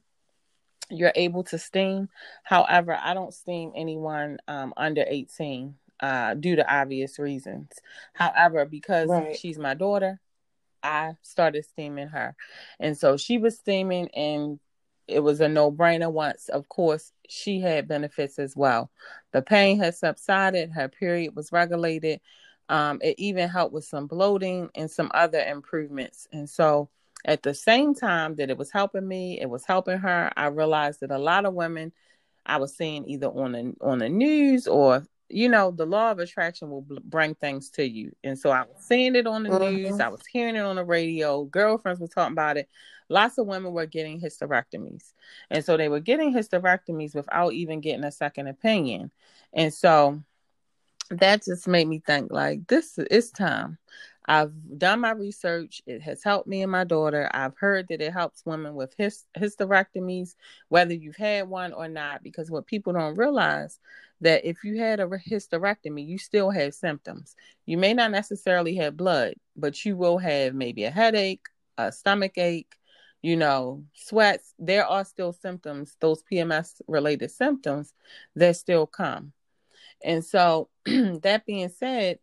[0.90, 2.10] you're able to steam.
[2.44, 7.72] However, I don't steam anyone um, under 18 uh, due to obvious reasons.
[8.14, 9.38] However, because right.
[9.38, 10.20] she's my daughter,
[10.84, 12.36] I started steaming her.
[12.80, 14.60] And so she was steaming, and
[15.08, 18.91] it was a no brainer once, of course, she had benefits as well.
[19.32, 22.22] The pain had subsided, her period was regulated.
[22.70, 26.28] Um, it even helped with some bloating and some other improvements.
[26.32, 26.89] And so,
[27.26, 30.32] at the same time that it was helping me, it was helping her.
[30.36, 31.91] I realized that a lot of women
[32.46, 36.20] I was seeing either on the on the news or you know the law of
[36.20, 38.12] attraction will bring things to you.
[38.24, 39.76] And so i was seeing it on the mm-hmm.
[39.76, 40.00] news.
[40.00, 41.44] I was hearing it on the radio.
[41.46, 42.70] Girlfriends were talking about it.
[43.10, 45.13] Lots of women were getting hysterectomies.
[45.50, 49.12] And so they were getting hysterectomies without even getting a second opinion.
[49.54, 50.24] And so
[51.10, 53.78] that just made me think like this is time.
[54.26, 55.82] I've done my research.
[55.86, 57.30] It has helped me and my daughter.
[57.34, 60.36] I've heard that it helps women with hysterectomies,
[60.70, 63.80] whether you've had one or not, because what people don't realize
[64.21, 67.36] that if you had a hysterectomy, you still have symptoms.
[67.65, 71.45] You may not necessarily have blood, but you will have maybe a headache,
[71.77, 72.75] a stomach ache,
[73.21, 74.53] you know, sweats.
[74.57, 77.93] There are still symptoms, those PMS related symptoms
[78.36, 79.34] that still come.
[80.03, 82.19] And so, that being said,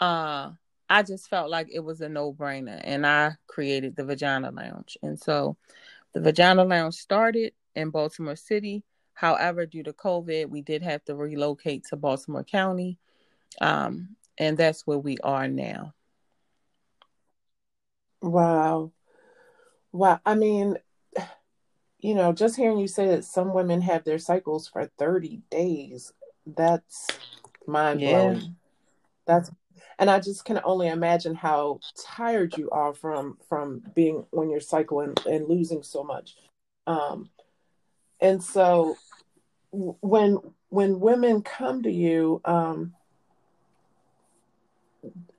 [0.00, 0.50] uh,
[0.88, 2.80] I just felt like it was a no brainer.
[2.82, 4.96] And I created the Vagina Lounge.
[5.02, 5.56] And so
[6.14, 8.84] the Vagina Lounge started in Baltimore City.
[9.16, 12.98] However, due to COVID, we did have to relocate to Baltimore County.
[13.62, 15.94] Um, and that's where we are now.
[18.20, 18.92] Wow.
[19.90, 20.20] Wow.
[20.26, 20.76] I mean,
[21.98, 26.12] you know, just hearing you say that some women have their cycles for 30 days,
[26.44, 27.06] that's
[27.66, 28.36] mind blowing.
[28.36, 28.42] Yeah.
[29.26, 29.50] That's
[29.98, 34.60] and I just can only imagine how tired you are from from being when you're
[34.60, 36.36] cycling and losing so much.
[36.86, 37.30] Um,
[38.20, 38.96] and so
[39.76, 42.94] when when women come to you, um,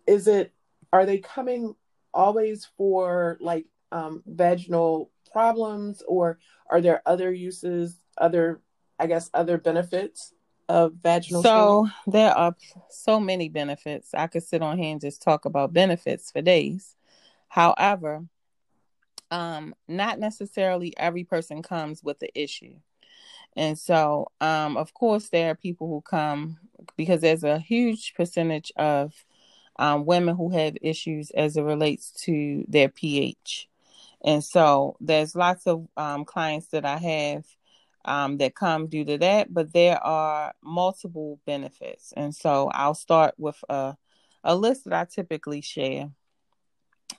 [0.05, 0.53] is it
[0.93, 1.75] are they coming
[2.13, 8.61] always for like um, vaginal problems, or are there other uses, other
[8.99, 10.33] I guess other benefits
[10.69, 12.55] of vaginal so there are
[12.89, 14.13] so many benefits.
[14.13, 16.95] I could sit on here and just talk about benefits for days.
[17.47, 18.25] However
[19.29, 22.75] um not necessarily every person comes with the issue
[23.57, 26.59] and so um of course there are people who come
[26.97, 29.13] because there's a huge percentage of
[29.79, 33.67] um, women who have issues as it relates to their pH
[34.23, 37.45] And so there's lots of um, clients that I have
[38.05, 42.13] um, that come due to that, but there are multiple benefits.
[42.17, 43.95] And so I'll start with a,
[44.43, 46.11] a list that I typically share.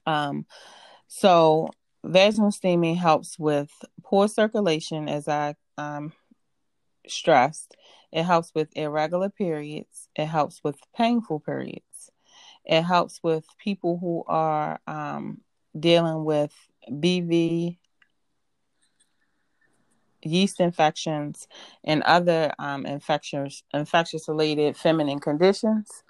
[0.07, 0.47] Um,
[1.09, 1.71] so
[2.05, 3.71] vaginal steaming helps with
[4.05, 6.13] poor circulation, as I um,
[7.11, 7.77] stressed.
[8.13, 10.09] It helps with irregular periods.
[10.17, 12.11] It helps with painful periods.
[12.65, 15.41] It helps with people who are um,
[15.79, 16.53] dealing with
[16.91, 17.79] BV,
[20.23, 21.49] yeast infections,
[21.85, 26.03] and other um, infectious infectious related feminine conditions.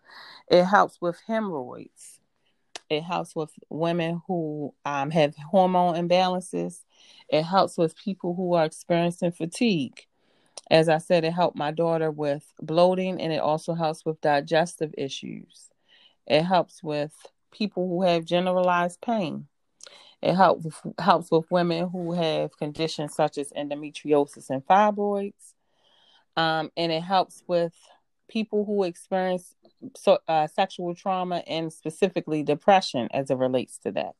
[0.51, 2.21] It helps with hemorrhoids.
[2.91, 6.81] It helps with women who um, have hormone imbalances.
[7.29, 10.08] It helps with people who are experiencing fatigue.
[10.71, 14.95] As I said, it helped my daughter with bloating and it also helps with digestive
[14.99, 15.71] issues.
[16.27, 17.13] It helps with
[17.51, 19.47] people who have generalized pain.
[20.21, 20.67] It helps
[20.99, 25.55] helps with women who have conditions such as endometriosis and fibroids,
[26.37, 27.73] um, and it helps with
[28.29, 29.55] people who experience
[29.97, 34.15] so, uh, sexual trauma and specifically depression as it relates to that.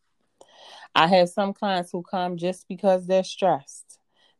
[0.95, 3.98] I have some clients who come just because they're stressed.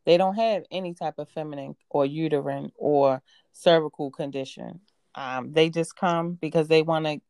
[0.09, 4.79] They don't have any type of feminine or uterine or cervical condition.
[5.13, 7.21] Um, they just come because they want to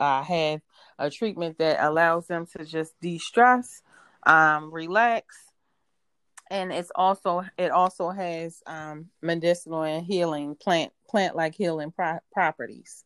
[0.00, 0.62] uh, have
[0.98, 3.82] a treatment that allows them to just de-stress,
[4.22, 5.36] um, relax,
[6.50, 12.20] and it's also it also has um, medicinal and healing plant plant like healing pro-
[12.32, 13.04] properties.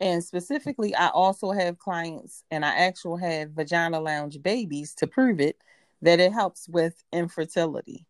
[0.00, 5.40] And specifically, I also have clients, and I actually have vagina lounge babies to prove
[5.40, 5.58] it
[6.00, 8.06] that it helps with infertility.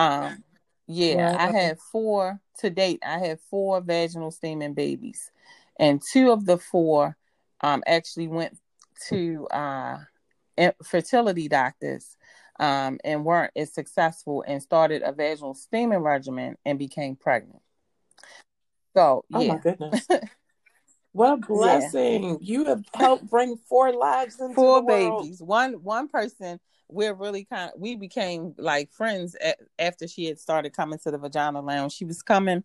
[0.00, 0.44] Um,
[0.86, 3.00] yeah, I have four to date.
[3.06, 5.30] I have four vaginal steaming babies,
[5.78, 7.16] and two of the four
[7.60, 8.56] um, actually went
[9.08, 9.98] to uh,
[10.82, 12.16] fertility doctors
[12.58, 17.62] um, and weren't as successful and started a vaginal steaming regimen and became pregnant.
[18.96, 19.38] So, yeah.
[19.38, 20.08] Oh my goodness.
[21.12, 22.22] What a blessing!
[22.24, 22.36] Yeah.
[22.40, 25.42] You have helped bring four lives into four babies.
[25.42, 26.60] One one person.
[26.92, 31.10] We're really kind of we became like friends at, after she had started coming to
[31.10, 31.92] the vagina lounge.
[31.92, 32.64] She was coming,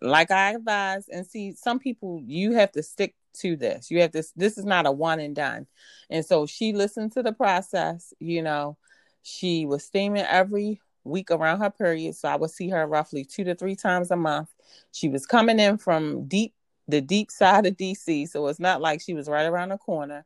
[0.00, 3.90] like I advised, and see some people you have to stick to this.
[3.90, 4.32] You have this.
[4.32, 5.66] This is not a one and done.
[6.08, 8.12] And so she listened to the process.
[8.18, 8.76] You know,
[9.22, 12.16] she was steaming every week around her period.
[12.16, 14.48] So I would see her roughly two to three times a month.
[14.92, 16.54] She was coming in from deep
[16.88, 18.28] the deep side of DC.
[18.28, 20.24] So it's not like she was right around the corner.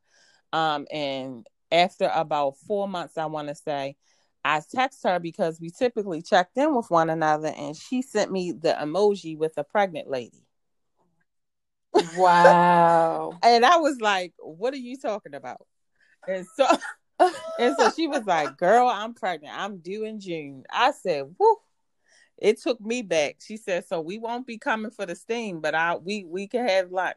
[0.53, 3.97] Um, and after about four months, I want to say,
[4.45, 8.53] I text her because we typically checked in with one another, and she sent me
[8.53, 10.45] the emoji with a pregnant lady.
[12.15, 13.39] Wow.
[13.43, 15.67] and I was like, what are you talking about?
[16.29, 16.67] And so
[17.59, 19.57] and so she was like, Girl, I'm pregnant.
[19.57, 20.65] I'm due in June.
[20.71, 21.57] I said, Whoo.
[22.37, 23.37] It took me back.
[23.47, 26.67] She said, So we won't be coming for the steam, but I we we can
[26.69, 27.17] have lunch.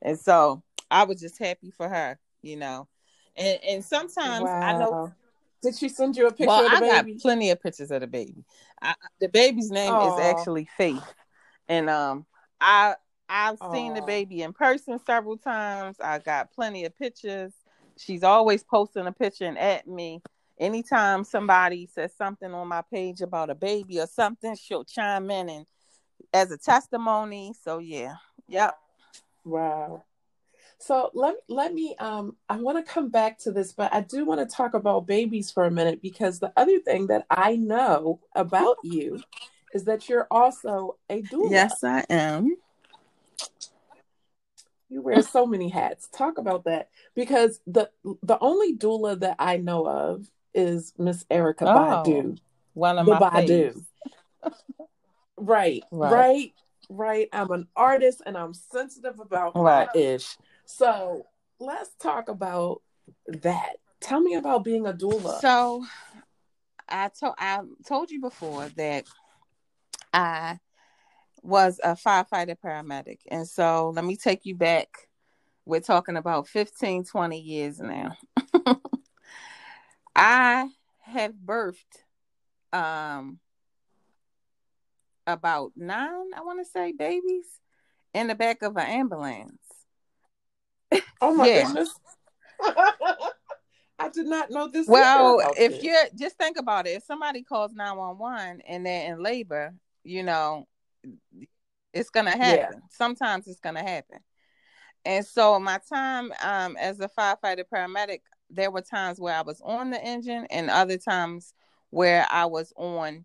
[0.00, 2.88] And so I was just happy for her, you know.
[3.36, 4.60] And and sometimes wow.
[4.62, 5.12] I know
[5.62, 8.44] did she send you a picture well, I got plenty of pictures of the baby.
[8.82, 10.12] I, the baby's name Aww.
[10.12, 11.02] is actually Faith.
[11.68, 12.26] And um
[12.60, 12.94] I
[13.28, 13.72] I've Aww.
[13.72, 15.96] seen the baby in person several times.
[16.00, 17.52] I got plenty of pictures.
[17.96, 20.20] She's always posting a picture and at me.
[20.60, 25.48] Anytime somebody says something on my page about a baby or something, she'll chime in
[25.48, 25.66] and
[26.32, 27.54] as a testimony.
[27.62, 28.14] So yeah.
[28.48, 28.76] Yep.
[29.44, 30.04] Wow.
[30.84, 34.26] So let let me um I want to come back to this, but I do
[34.26, 38.20] want to talk about babies for a minute because the other thing that I know
[38.34, 39.22] about you
[39.72, 41.50] is that you're also a doula.
[41.50, 42.58] Yes, I am.
[44.90, 46.06] You wear so many hats.
[46.08, 47.88] Talk about that because the
[48.22, 52.38] the only doula that I know of is Miss Erykah oh, Badu.
[52.74, 53.82] One of the my Badu.
[55.38, 56.52] right, right, right,
[56.90, 57.28] right.
[57.32, 59.88] I'm an artist and I'm sensitive about right.
[59.96, 60.36] ish.
[60.66, 61.26] So
[61.58, 62.82] let's talk about
[63.26, 63.76] that.
[64.00, 65.40] Tell me about being a doula.
[65.40, 65.84] So
[66.88, 69.04] I told I told you before that
[70.12, 70.58] I
[71.42, 73.20] was a firefighter paramedic.
[73.30, 74.88] And so let me take you back.
[75.66, 78.16] We're talking about 15, 20 years now.
[80.16, 80.68] I
[81.00, 82.02] have birthed
[82.72, 83.38] um
[85.26, 87.46] about nine, I want to say, babies
[88.12, 89.63] in the back of an ambulance.
[91.20, 91.64] Oh my yeah.
[91.64, 91.90] goodness.
[93.98, 94.86] I did not know this.
[94.86, 99.74] Well, if you're just think about it, if somebody calls 911 and they're in labor,
[100.02, 100.66] you know,
[101.92, 102.76] it's gonna happen.
[102.76, 102.88] Yeah.
[102.90, 104.18] Sometimes it's gonna happen.
[105.04, 108.20] And so my time um, as a firefighter paramedic,
[108.50, 111.52] there were times where I was on the engine and other times
[111.90, 113.24] where I was on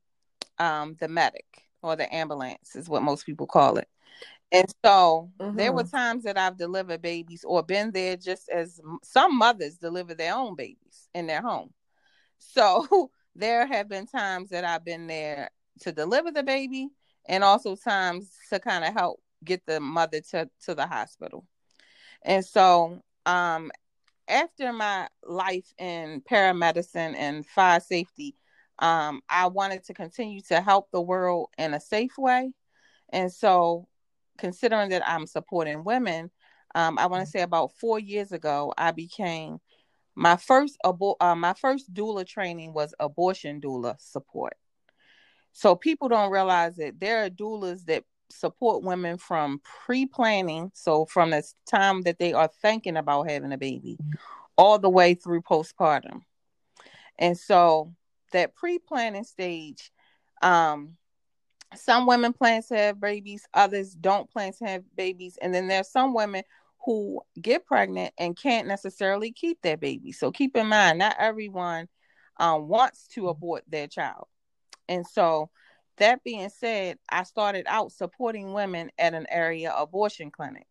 [0.59, 1.45] um, the medic
[1.82, 3.88] or the ambulance is what most people call it.
[4.52, 5.58] And so mm-hmm.
[5.58, 5.95] there were mm-hmm.
[5.95, 10.56] times that I've delivered babies or been there just as some mothers deliver their own
[10.56, 11.72] babies in their home.
[12.39, 15.50] So there have been times that I've been there
[15.82, 16.89] to deliver the baby
[17.28, 21.45] and also times to kind of help get the mother to, to the hospital.
[22.24, 23.72] And so um,
[24.28, 28.36] after my life in paramedicine and fire safety,
[28.80, 32.52] um, I wanted to continue to help the world in a safe way.
[33.10, 33.88] And so,
[34.40, 36.32] considering that I'm supporting women,
[36.74, 39.60] um, I want to say about four years ago, I became
[40.16, 44.54] my first abo- uh, my first doula training was abortion doula support.
[45.52, 51.32] So people don't realize that there are doulas that support women from pre-planning, so from
[51.32, 53.98] the time that they are thinking about having a baby,
[54.56, 56.22] all the way through postpartum.
[57.18, 57.94] And so
[58.32, 59.92] that pre-planning stage,
[60.42, 60.96] um,
[61.76, 65.89] some women plan to have babies, others don't plan to have babies, and then there's
[65.91, 66.43] some women
[66.86, 70.11] who get pregnant and can't necessarily keep their baby.
[70.11, 71.88] So keep in mind, not everyone
[72.38, 74.28] um, wants to abort their child.
[74.88, 75.49] And so,
[75.97, 80.67] that being said, I started out supporting women at an area abortion clinic.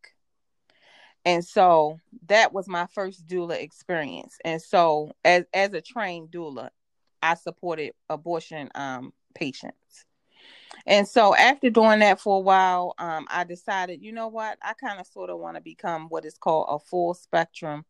[1.24, 4.38] And so that was my first doula experience.
[4.44, 6.70] And so as as a trained doula,
[7.22, 10.06] I supported abortion um, patients.
[10.86, 14.74] And so after doing that for a while, um, I decided, you know what, I
[14.74, 17.84] kind of sort of want to become what is called a full spectrum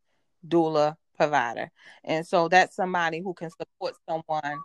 [0.46, 1.70] doula provider.
[2.04, 4.58] And so that's somebody who can support someone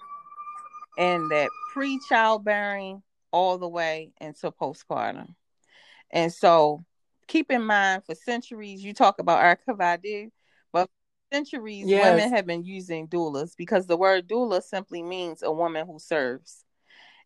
[0.98, 3.02] in that pre childbearing
[3.32, 5.36] all the way into postpartum.
[6.12, 6.84] And so
[7.28, 10.32] keep in mind for centuries, you talk about Erykah
[10.72, 10.90] but
[11.32, 12.16] centuries yes.
[12.16, 16.63] women have been using doulas because the word doula simply means a woman who serves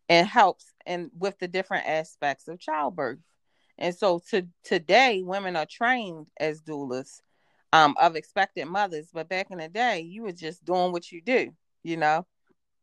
[0.08, 3.18] and helps and with the different aspects of childbirth.
[3.78, 7.20] And so to today women are trained as doulas
[7.72, 11.22] um, of expectant mothers, but back in the day you were just doing what you
[11.22, 11.50] do,
[11.82, 12.26] you know,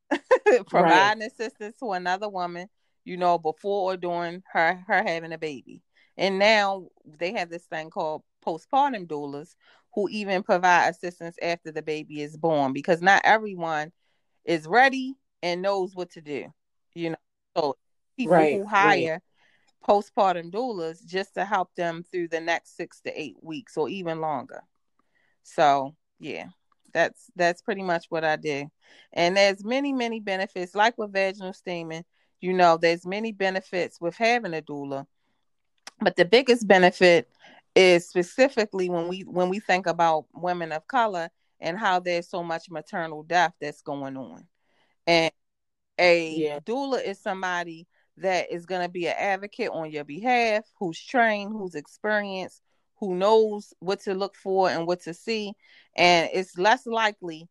[0.67, 1.31] providing right.
[1.31, 2.67] assistance to another woman,
[3.03, 5.81] you know, before or during her her having a baby.
[6.17, 6.87] And now
[7.19, 9.55] they have this thing called postpartum doulas
[9.93, 13.91] who even provide assistance after the baby is born because not everyone
[14.45, 16.53] is ready and knows what to do.
[16.95, 17.15] You know,
[17.55, 17.77] so
[18.17, 19.87] people right, who hire right.
[19.87, 24.21] postpartum doulas just to help them through the next six to eight weeks or even
[24.21, 24.61] longer.
[25.43, 26.45] So yeah,
[26.93, 28.67] that's that's pretty much what I did.
[29.13, 32.05] And there's many, many benefits, like with vaginal steaming,
[32.39, 35.05] you know, there's many benefits with having a doula.
[36.01, 37.29] But the biggest benefit
[37.75, 41.29] is specifically when we when we think about women of color
[41.59, 44.47] and how there's so much maternal death that's going on.
[45.07, 45.31] And
[45.99, 46.59] a yeah.
[46.59, 47.87] doula is somebody
[48.17, 52.61] that is going to be an advocate on your behalf, who's trained, who's experienced,
[52.99, 55.53] who knows what to look for and what to see.
[55.95, 57.47] And it's less likely,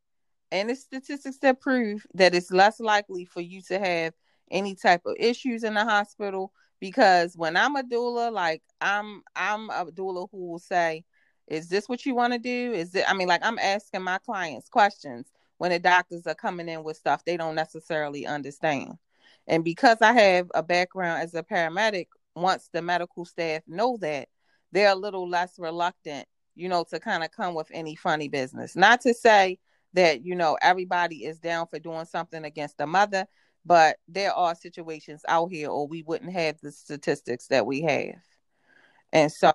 [0.51, 4.15] and it's statistics that prove that it's less likely for you to have
[4.51, 9.71] any type of issues in the hospital because when I'm a doula, like I'm I'm
[9.71, 11.05] a doula who will say,
[11.47, 13.05] "Is this what you want to do?" Is it?
[13.09, 16.97] I mean, like I'm asking my clients questions when the doctors are coming in with
[16.97, 18.95] stuff they don't necessarily understand,
[19.47, 24.29] and because I have a background as a paramedic, once the medical staff know that,
[24.73, 28.75] they're a little less reluctant, you know, to kind of come with any funny business.
[28.75, 29.59] Not to say
[29.93, 33.27] that you know everybody is down for doing something against the mother
[33.65, 38.17] but there are situations out here or we wouldn't have the statistics that we have.
[39.13, 39.53] And so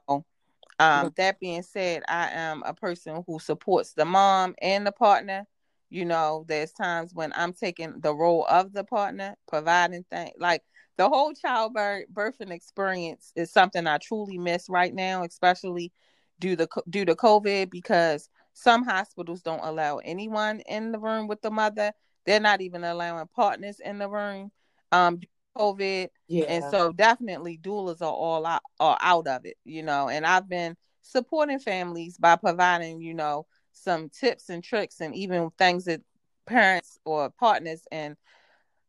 [0.79, 5.45] um, that being said i am a person who supports the mom and the partner
[5.89, 10.63] you know there's times when i'm taking the role of the partner providing things like
[10.97, 15.91] the whole childbirth birthing experience is something i truly miss right now especially
[16.39, 21.41] due to due to covid because some hospitals don't allow anyone in the room with
[21.41, 21.93] the mother
[22.29, 24.51] they're not even allowing partners in the room.
[24.91, 25.19] Um,
[25.57, 26.09] COVID.
[26.27, 26.45] Yeah.
[26.45, 30.09] And so definitely doulas are all out are out of it, you know.
[30.09, 33.47] And I've been supporting families by providing, you know,
[33.79, 36.01] some tips and tricks and even things that
[36.45, 38.15] parents or partners and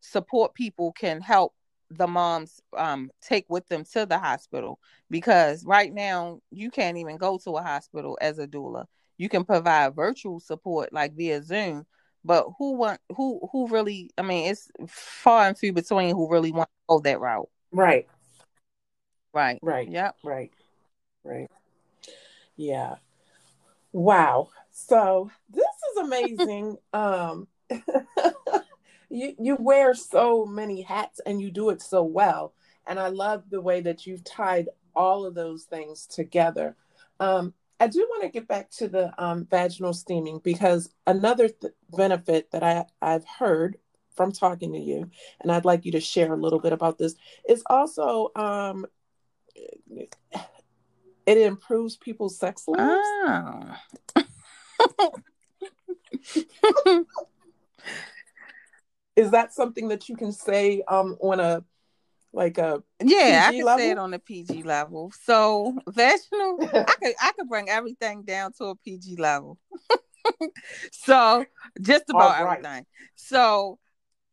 [0.00, 1.54] support people can help
[1.90, 4.78] the moms um, take with them to the hospital
[5.10, 8.84] because right now you can't even go to a hospital as a doula.
[9.18, 11.84] You can provide virtual support like via Zoom,
[12.24, 14.10] but who want who who really?
[14.16, 17.48] I mean, it's far and few between who really want to go that route.
[17.72, 18.08] Right.
[19.34, 19.58] Right.
[19.60, 19.88] Right.
[19.90, 20.16] Yep.
[20.24, 20.50] Right.
[21.24, 21.50] Right.
[22.56, 22.96] Yeah.
[23.92, 24.48] Wow.
[24.86, 26.76] So this is amazing.
[26.92, 27.46] um,
[29.10, 32.54] you you wear so many hats and you do it so well,
[32.86, 36.76] and I love the way that you've tied all of those things together.
[37.20, 41.72] Um, I do want to get back to the um, vaginal steaming because another th-
[41.96, 43.78] benefit that I, I've heard
[44.14, 45.10] from talking to you,
[45.40, 47.14] and I'd like you to share a little bit about this,
[47.48, 48.86] is also um,
[51.26, 53.06] it improves people's sex lives.
[53.06, 53.76] Oh.
[59.16, 61.64] Is that something that you can say um, on a
[62.32, 63.78] like a yeah, PG I can level?
[63.78, 65.12] say it on a PG level.
[65.24, 69.58] So vaginal, I could I could bring everything down to a PG level.
[70.92, 71.44] so
[71.80, 72.58] just about right.
[72.58, 72.86] everything.
[73.16, 73.78] So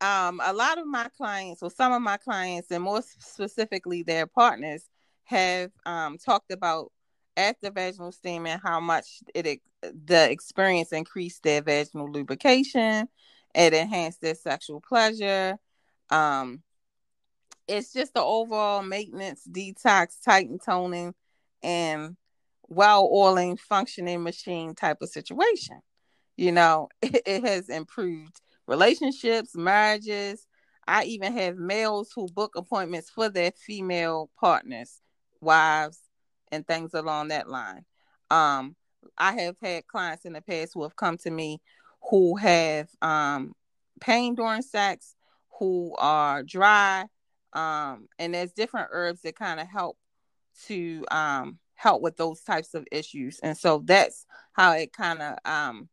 [0.00, 4.26] um a lot of my clients or some of my clients and more specifically their
[4.26, 4.84] partners
[5.24, 6.92] have um talked about
[7.38, 13.08] after vaginal steam and how much it the experience increased their vaginal lubrication
[13.54, 15.56] it enhanced their sexual pleasure
[16.10, 16.62] um
[17.68, 21.14] it's just the overall maintenance, detox, tighten toning,
[21.62, 22.16] and
[22.66, 25.80] well oiling functioning machine type of situation.
[26.36, 30.46] You know, it, it has improved relationships, marriages.
[30.86, 35.02] I even have males who book appointments for their female partners,
[35.40, 36.00] wives,
[36.52, 37.84] and things along that line.
[38.30, 38.76] Um,
[39.16, 41.60] I have had clients in the past who have come to me
[42.10, 43.52] who have um,
[44.00, 45.14] pain during sex,
[45.58, 47.04] who are dry,
[47.52, 49.96] um, and there's different herbs that kind of help
[50.66, 53.38] to um, help with those types of issues.
[53.40, 55.88] And so that's how it kind of um,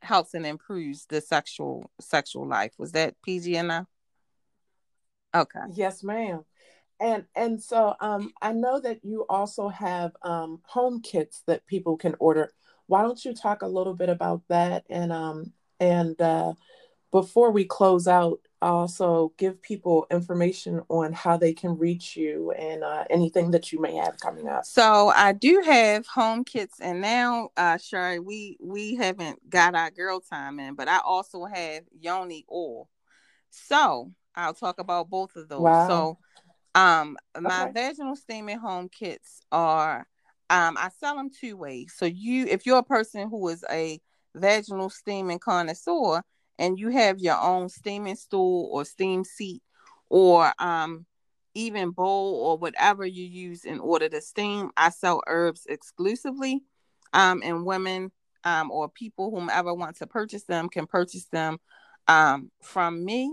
[0.00, 2.72] helps and improves the sexual sexual life.
[2.78, 3.86] Was that pg enough
[5.34, 5.60] okay.
[5.72, 6.44] Yes ma'am
[7.00, 11.96] and and so um, i know that you also have um, home kits that people
[11.96, 12.52] can order
[12.86, 16.54] why don't you talk a little bit about that and um and uh,
[17.12, 22.82] before we close out also give people information on how they can reach you and
[22.82, 24.64] uh, anything that you may have coming up.
[24.64, 29.90] So I do have home kits, and now, uh, Sherry, we we haven't got our
[29.90, 32.88] girl time in, but I also have Yoni oil.
[33.50, 35.62] So I'll talk about both of those.
[35.62, 35.88] Wow.
[35.88, 36.18] So,
[36.76, 37.72] um, my okay.
[37.72, 40.06] vaginal steaming home kits are,
[40.50, 41.94] um, I sell them two ways.
[41.96, 43.98] So you, if you're a person who is a
[44.34, 46.22] vaginal steaming connoisseur
[46.58, 49.62] and you have your own steaming stool or steam seat
[50.10, 51.06] or um,
[51.54, 56.62] even bowl or whatever you use in order to steam, I sell herbs exclusively.
[57.14, 58.12] Um, and women
[58.44, 61.56] um, or people whomever want to purchase them can purchase them
[62.06, 63.32] um, from me.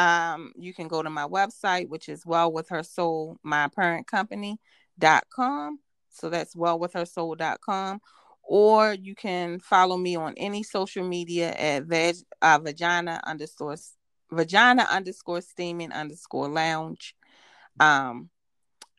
[0.00, 4.06] Um, you can go to my website, which is well with her soul, my parent
[4.06, 5.78] company.com.
[6.10, 8.00] So that's well with her soul.com
[8.42, 13.76] or you can follow me on any social media at vag, uh, vagina underscore
[14.32, 17.14] vagina underscore steaming underscore lounge.
[17.78, 18.28] Um,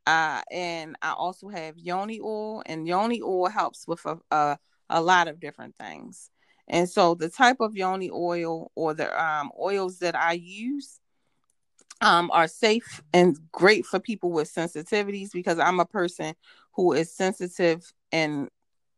[0.08, 4.58] uh, and I also have yoni oil, and yoni oil helps with a, a,
[4.90, 6.30] a lot of different things.
[6.68, 11.00] And so the type of yoni oil or the um, oils that I use
[12.02, 16.34] um, are safe and great for people with sensitivities because I'm a person
[16.74, 18.50] who is sensitive and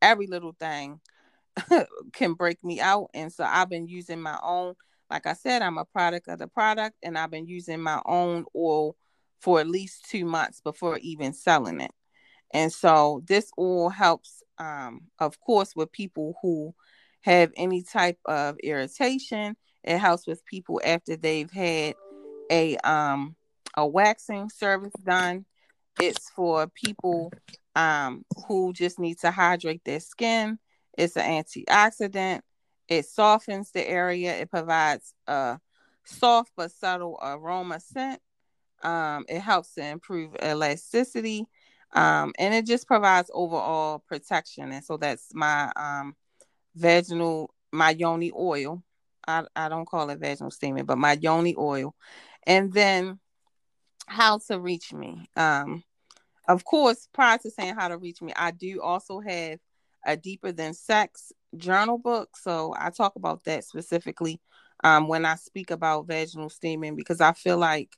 [0.02, 1.00] every little thing
[2.14, 3.10] can break me out.
[3.14, 4.76] And so I've been using my own,
[5.10, 8.46] like I said, I'm a product of the product, and I've been using my own
[8.56, 8.96] oil
[9.42, 11.92] for at least two months before even selling it.
[12.54, 16.74] And so this oil helps, um, of course, with people who
[17.24, 19.58] have any type of irritation.
[19.84, 21.96] It helps with people after they've had
[22.50, 23.36] a um
[23.76, 25.46] a waxing service done.
[26.00, 27.32] It's for people
[27.76, 30.60] um, who just need to hydrate their skin.
[30.98, 32.42] It's an antioxidant.
[32.88, 34.36] It softens the area.
[34.36, 35.60] It provides a
[36.06, 38.22] soft but subtle aroma scent.
[38.84, 41.46] Um, it helps to improve elasticity.
[41.94, 44.72] Um, and it just provides overall protection.
[44.72, 46.16] And so that's my um,
[46.76, 48.84] vaginal, my yoni oil.
[49.28, 51.96] I, I don't call it vaginal steaming, but my yoni oil.
[52.46, 53.20] And then
[54.06, 55.30] how to reach me.
[55.36, 55.84] Um,
[56.48, 59.60] of course, prior to saying how to reach me, I do also have
[60.06, 62.36] a deeper than sex journal book.
[62.36, 64.42] So I talk about that specifically
[64.84, 67.96] um, when I speak about vaginal steaming because I feel like,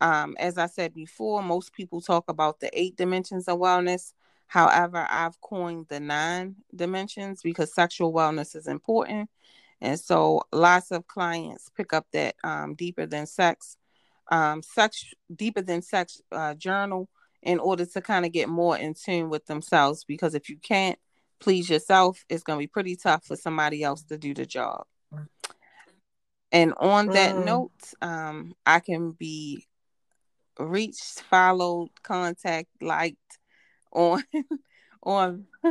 [0.00, 4.12] um, as I said before, most people talk about the eight dimensions of wellness.
[4.48, 9.30] However, I've coined the nine dimensions because sexual wellness is important.
[9.80, 13.76] And so lots of clients pick up that um, deeper than sex,
[14.32, 17.08] um, sex deeper than sex uh, journal
[17.42, 20.98] in order to kind of get more in tune with themselves because if you can't
[21.40, 24.84] please yourself, it's going to be pretty tough for somebody else to do the job.
[26.50, 27.44] And on that mm.
[27.44, 29.66] note, um, I can be
[30.58, 33.37] reached, followed, contact, liked
[33.92, 34.22] on
[35.02, 35.46] on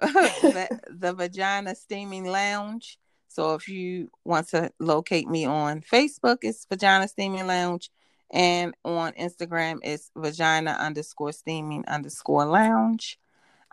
[0.00, 2.98] the, the Vagina Steaming Lounge.
[3.28, 7.90] So if you want to locate me on Facebook, it's Vagina Steaming Lounge.
[8.32, 13.18] And on Instagram, it's vagina underscore steaming underscore lounge.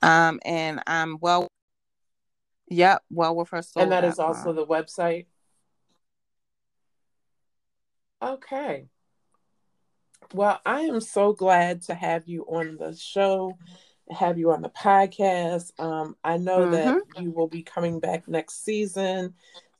[0.02, 1.48] Um, and I'm well,
[2.68, 3.84] yep, well with her soul.
[3.84, 5.28] And that is also the website.
[8.22, 8.88] Okay.
[10.34, 13.58] Well, I am so glad to have you on the show,
[14.12, 15.78] have you on the podcast.
[15.80, 16.72] Um, I know mm-hmm.
[16.72, 19.34] that you will be coming back next season.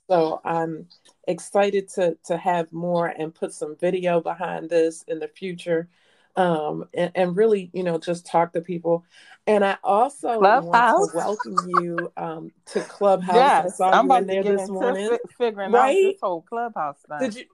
[0.10, 0.88] So I'm
[1.28, 5.90] excited to to have more and put some video behind this in the future.
[6.36, 9.04] Um, and, and really, you know, just talk to people.
[9.48, 11.12] And I also Clubhouse.
[11.12, 13.36] want to welcome you um, to Clubhouse.
[13.36, 15.10] Yes, I am about to get this morning.
[15.10, 15.98] Fi- figuring right?
[15.98, 17.20] out this whole Clubhouse thing.
[17.20, 17.46] Did you?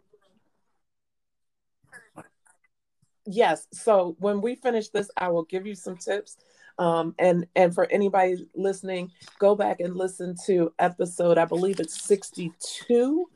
[3.25, 3.67] Yes.
[3.71, 6.37] So when we finish this, I will give you some tips.
[6.79, 11.37] Um, and and for anybody listening, go back and listen to episode.
[11.37, 13.29] I believe it's sixty two.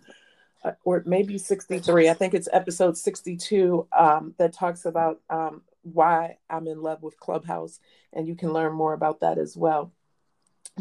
[0.64, 2.10] Uh, or maybe 63.
[2.10, 7.20] I think it's episode 62 um, that talks about um, why I'm in love with
[7.20, 7.80] Clubhouse,
[8.12, 9.94] and you can learn more about that as well.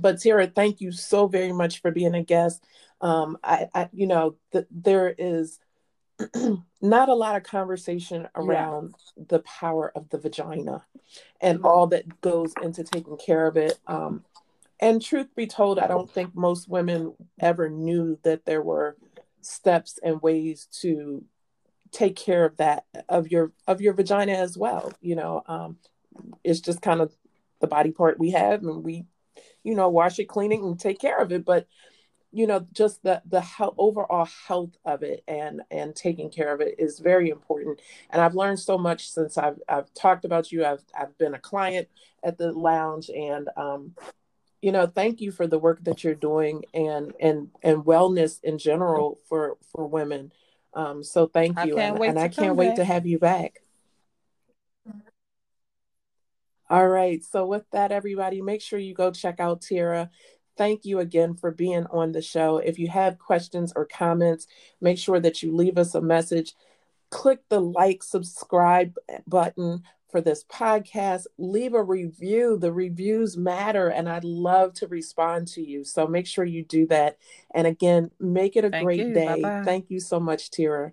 [0.01, 2.65] But Tara, thank you so very much for being a guest.
[3.01, 5.59] Um, I, I, you know, th- there is
[6.81, 9.25] not a lot of conversation around yeah.
[9.29, 10.85] the power of the vagina
[11.41, 11.67] and mm-hmm.
[11.67, 13.79] all that goes into taking care of it.
[13.87, 14.25] Um,
[14.81, 18.97] and truth be told, I don't think most women ever knew that there were
[19.41, 21.25] steps and ways to
[21.93, 25.77] take care of that of your of your vagina as well you know um
[26.43, 27.15] it's just kind of
[27.61, 29.05] the body part we have and we
[29.63, 31.67] you know wash it clean it and take care of it but
[32.37, 36.61] you know just the the he- overall health of it and and taking care of
[36.61, 37.81] it is very important.
[38.11, 40.65] And i've learned so much since i've i've talked about you.
[40.67, 41.89] I've i've been a client
[42.23, 43.95] at the lounge and um
[44.61, 48.59] you know thank you for the work that you're doing and and and wellness in
[48.59, 50.31] general for for women.
[50.75, 52.77] Um so thank you and, and i can't wait back.
[52.77, 53.63] to have you back.
[56.69, 57.23] All right.
[57.25, 60.11] So with that everybody make sure you go check out tira
[60.57, 64.47] thank you again for being on the show if you have questions or comments
[64.81, 66.55] make sure that you leave us a message
[67.11, 68.95] click the like subscribe
[69.27, 72.57] button for this podcast, leave a review.
[72.59, 75.85] The reviews matter, and I'd love to respond to you.
[75.85, 77.19] So make sure you do that.
[77.55, 79.15] And again, make it a Thank great you.
[79.15, 79.43] day.
[79.43, 79.63] Bye-bye.
[79.65, 80.93] Thank you so much, Tira.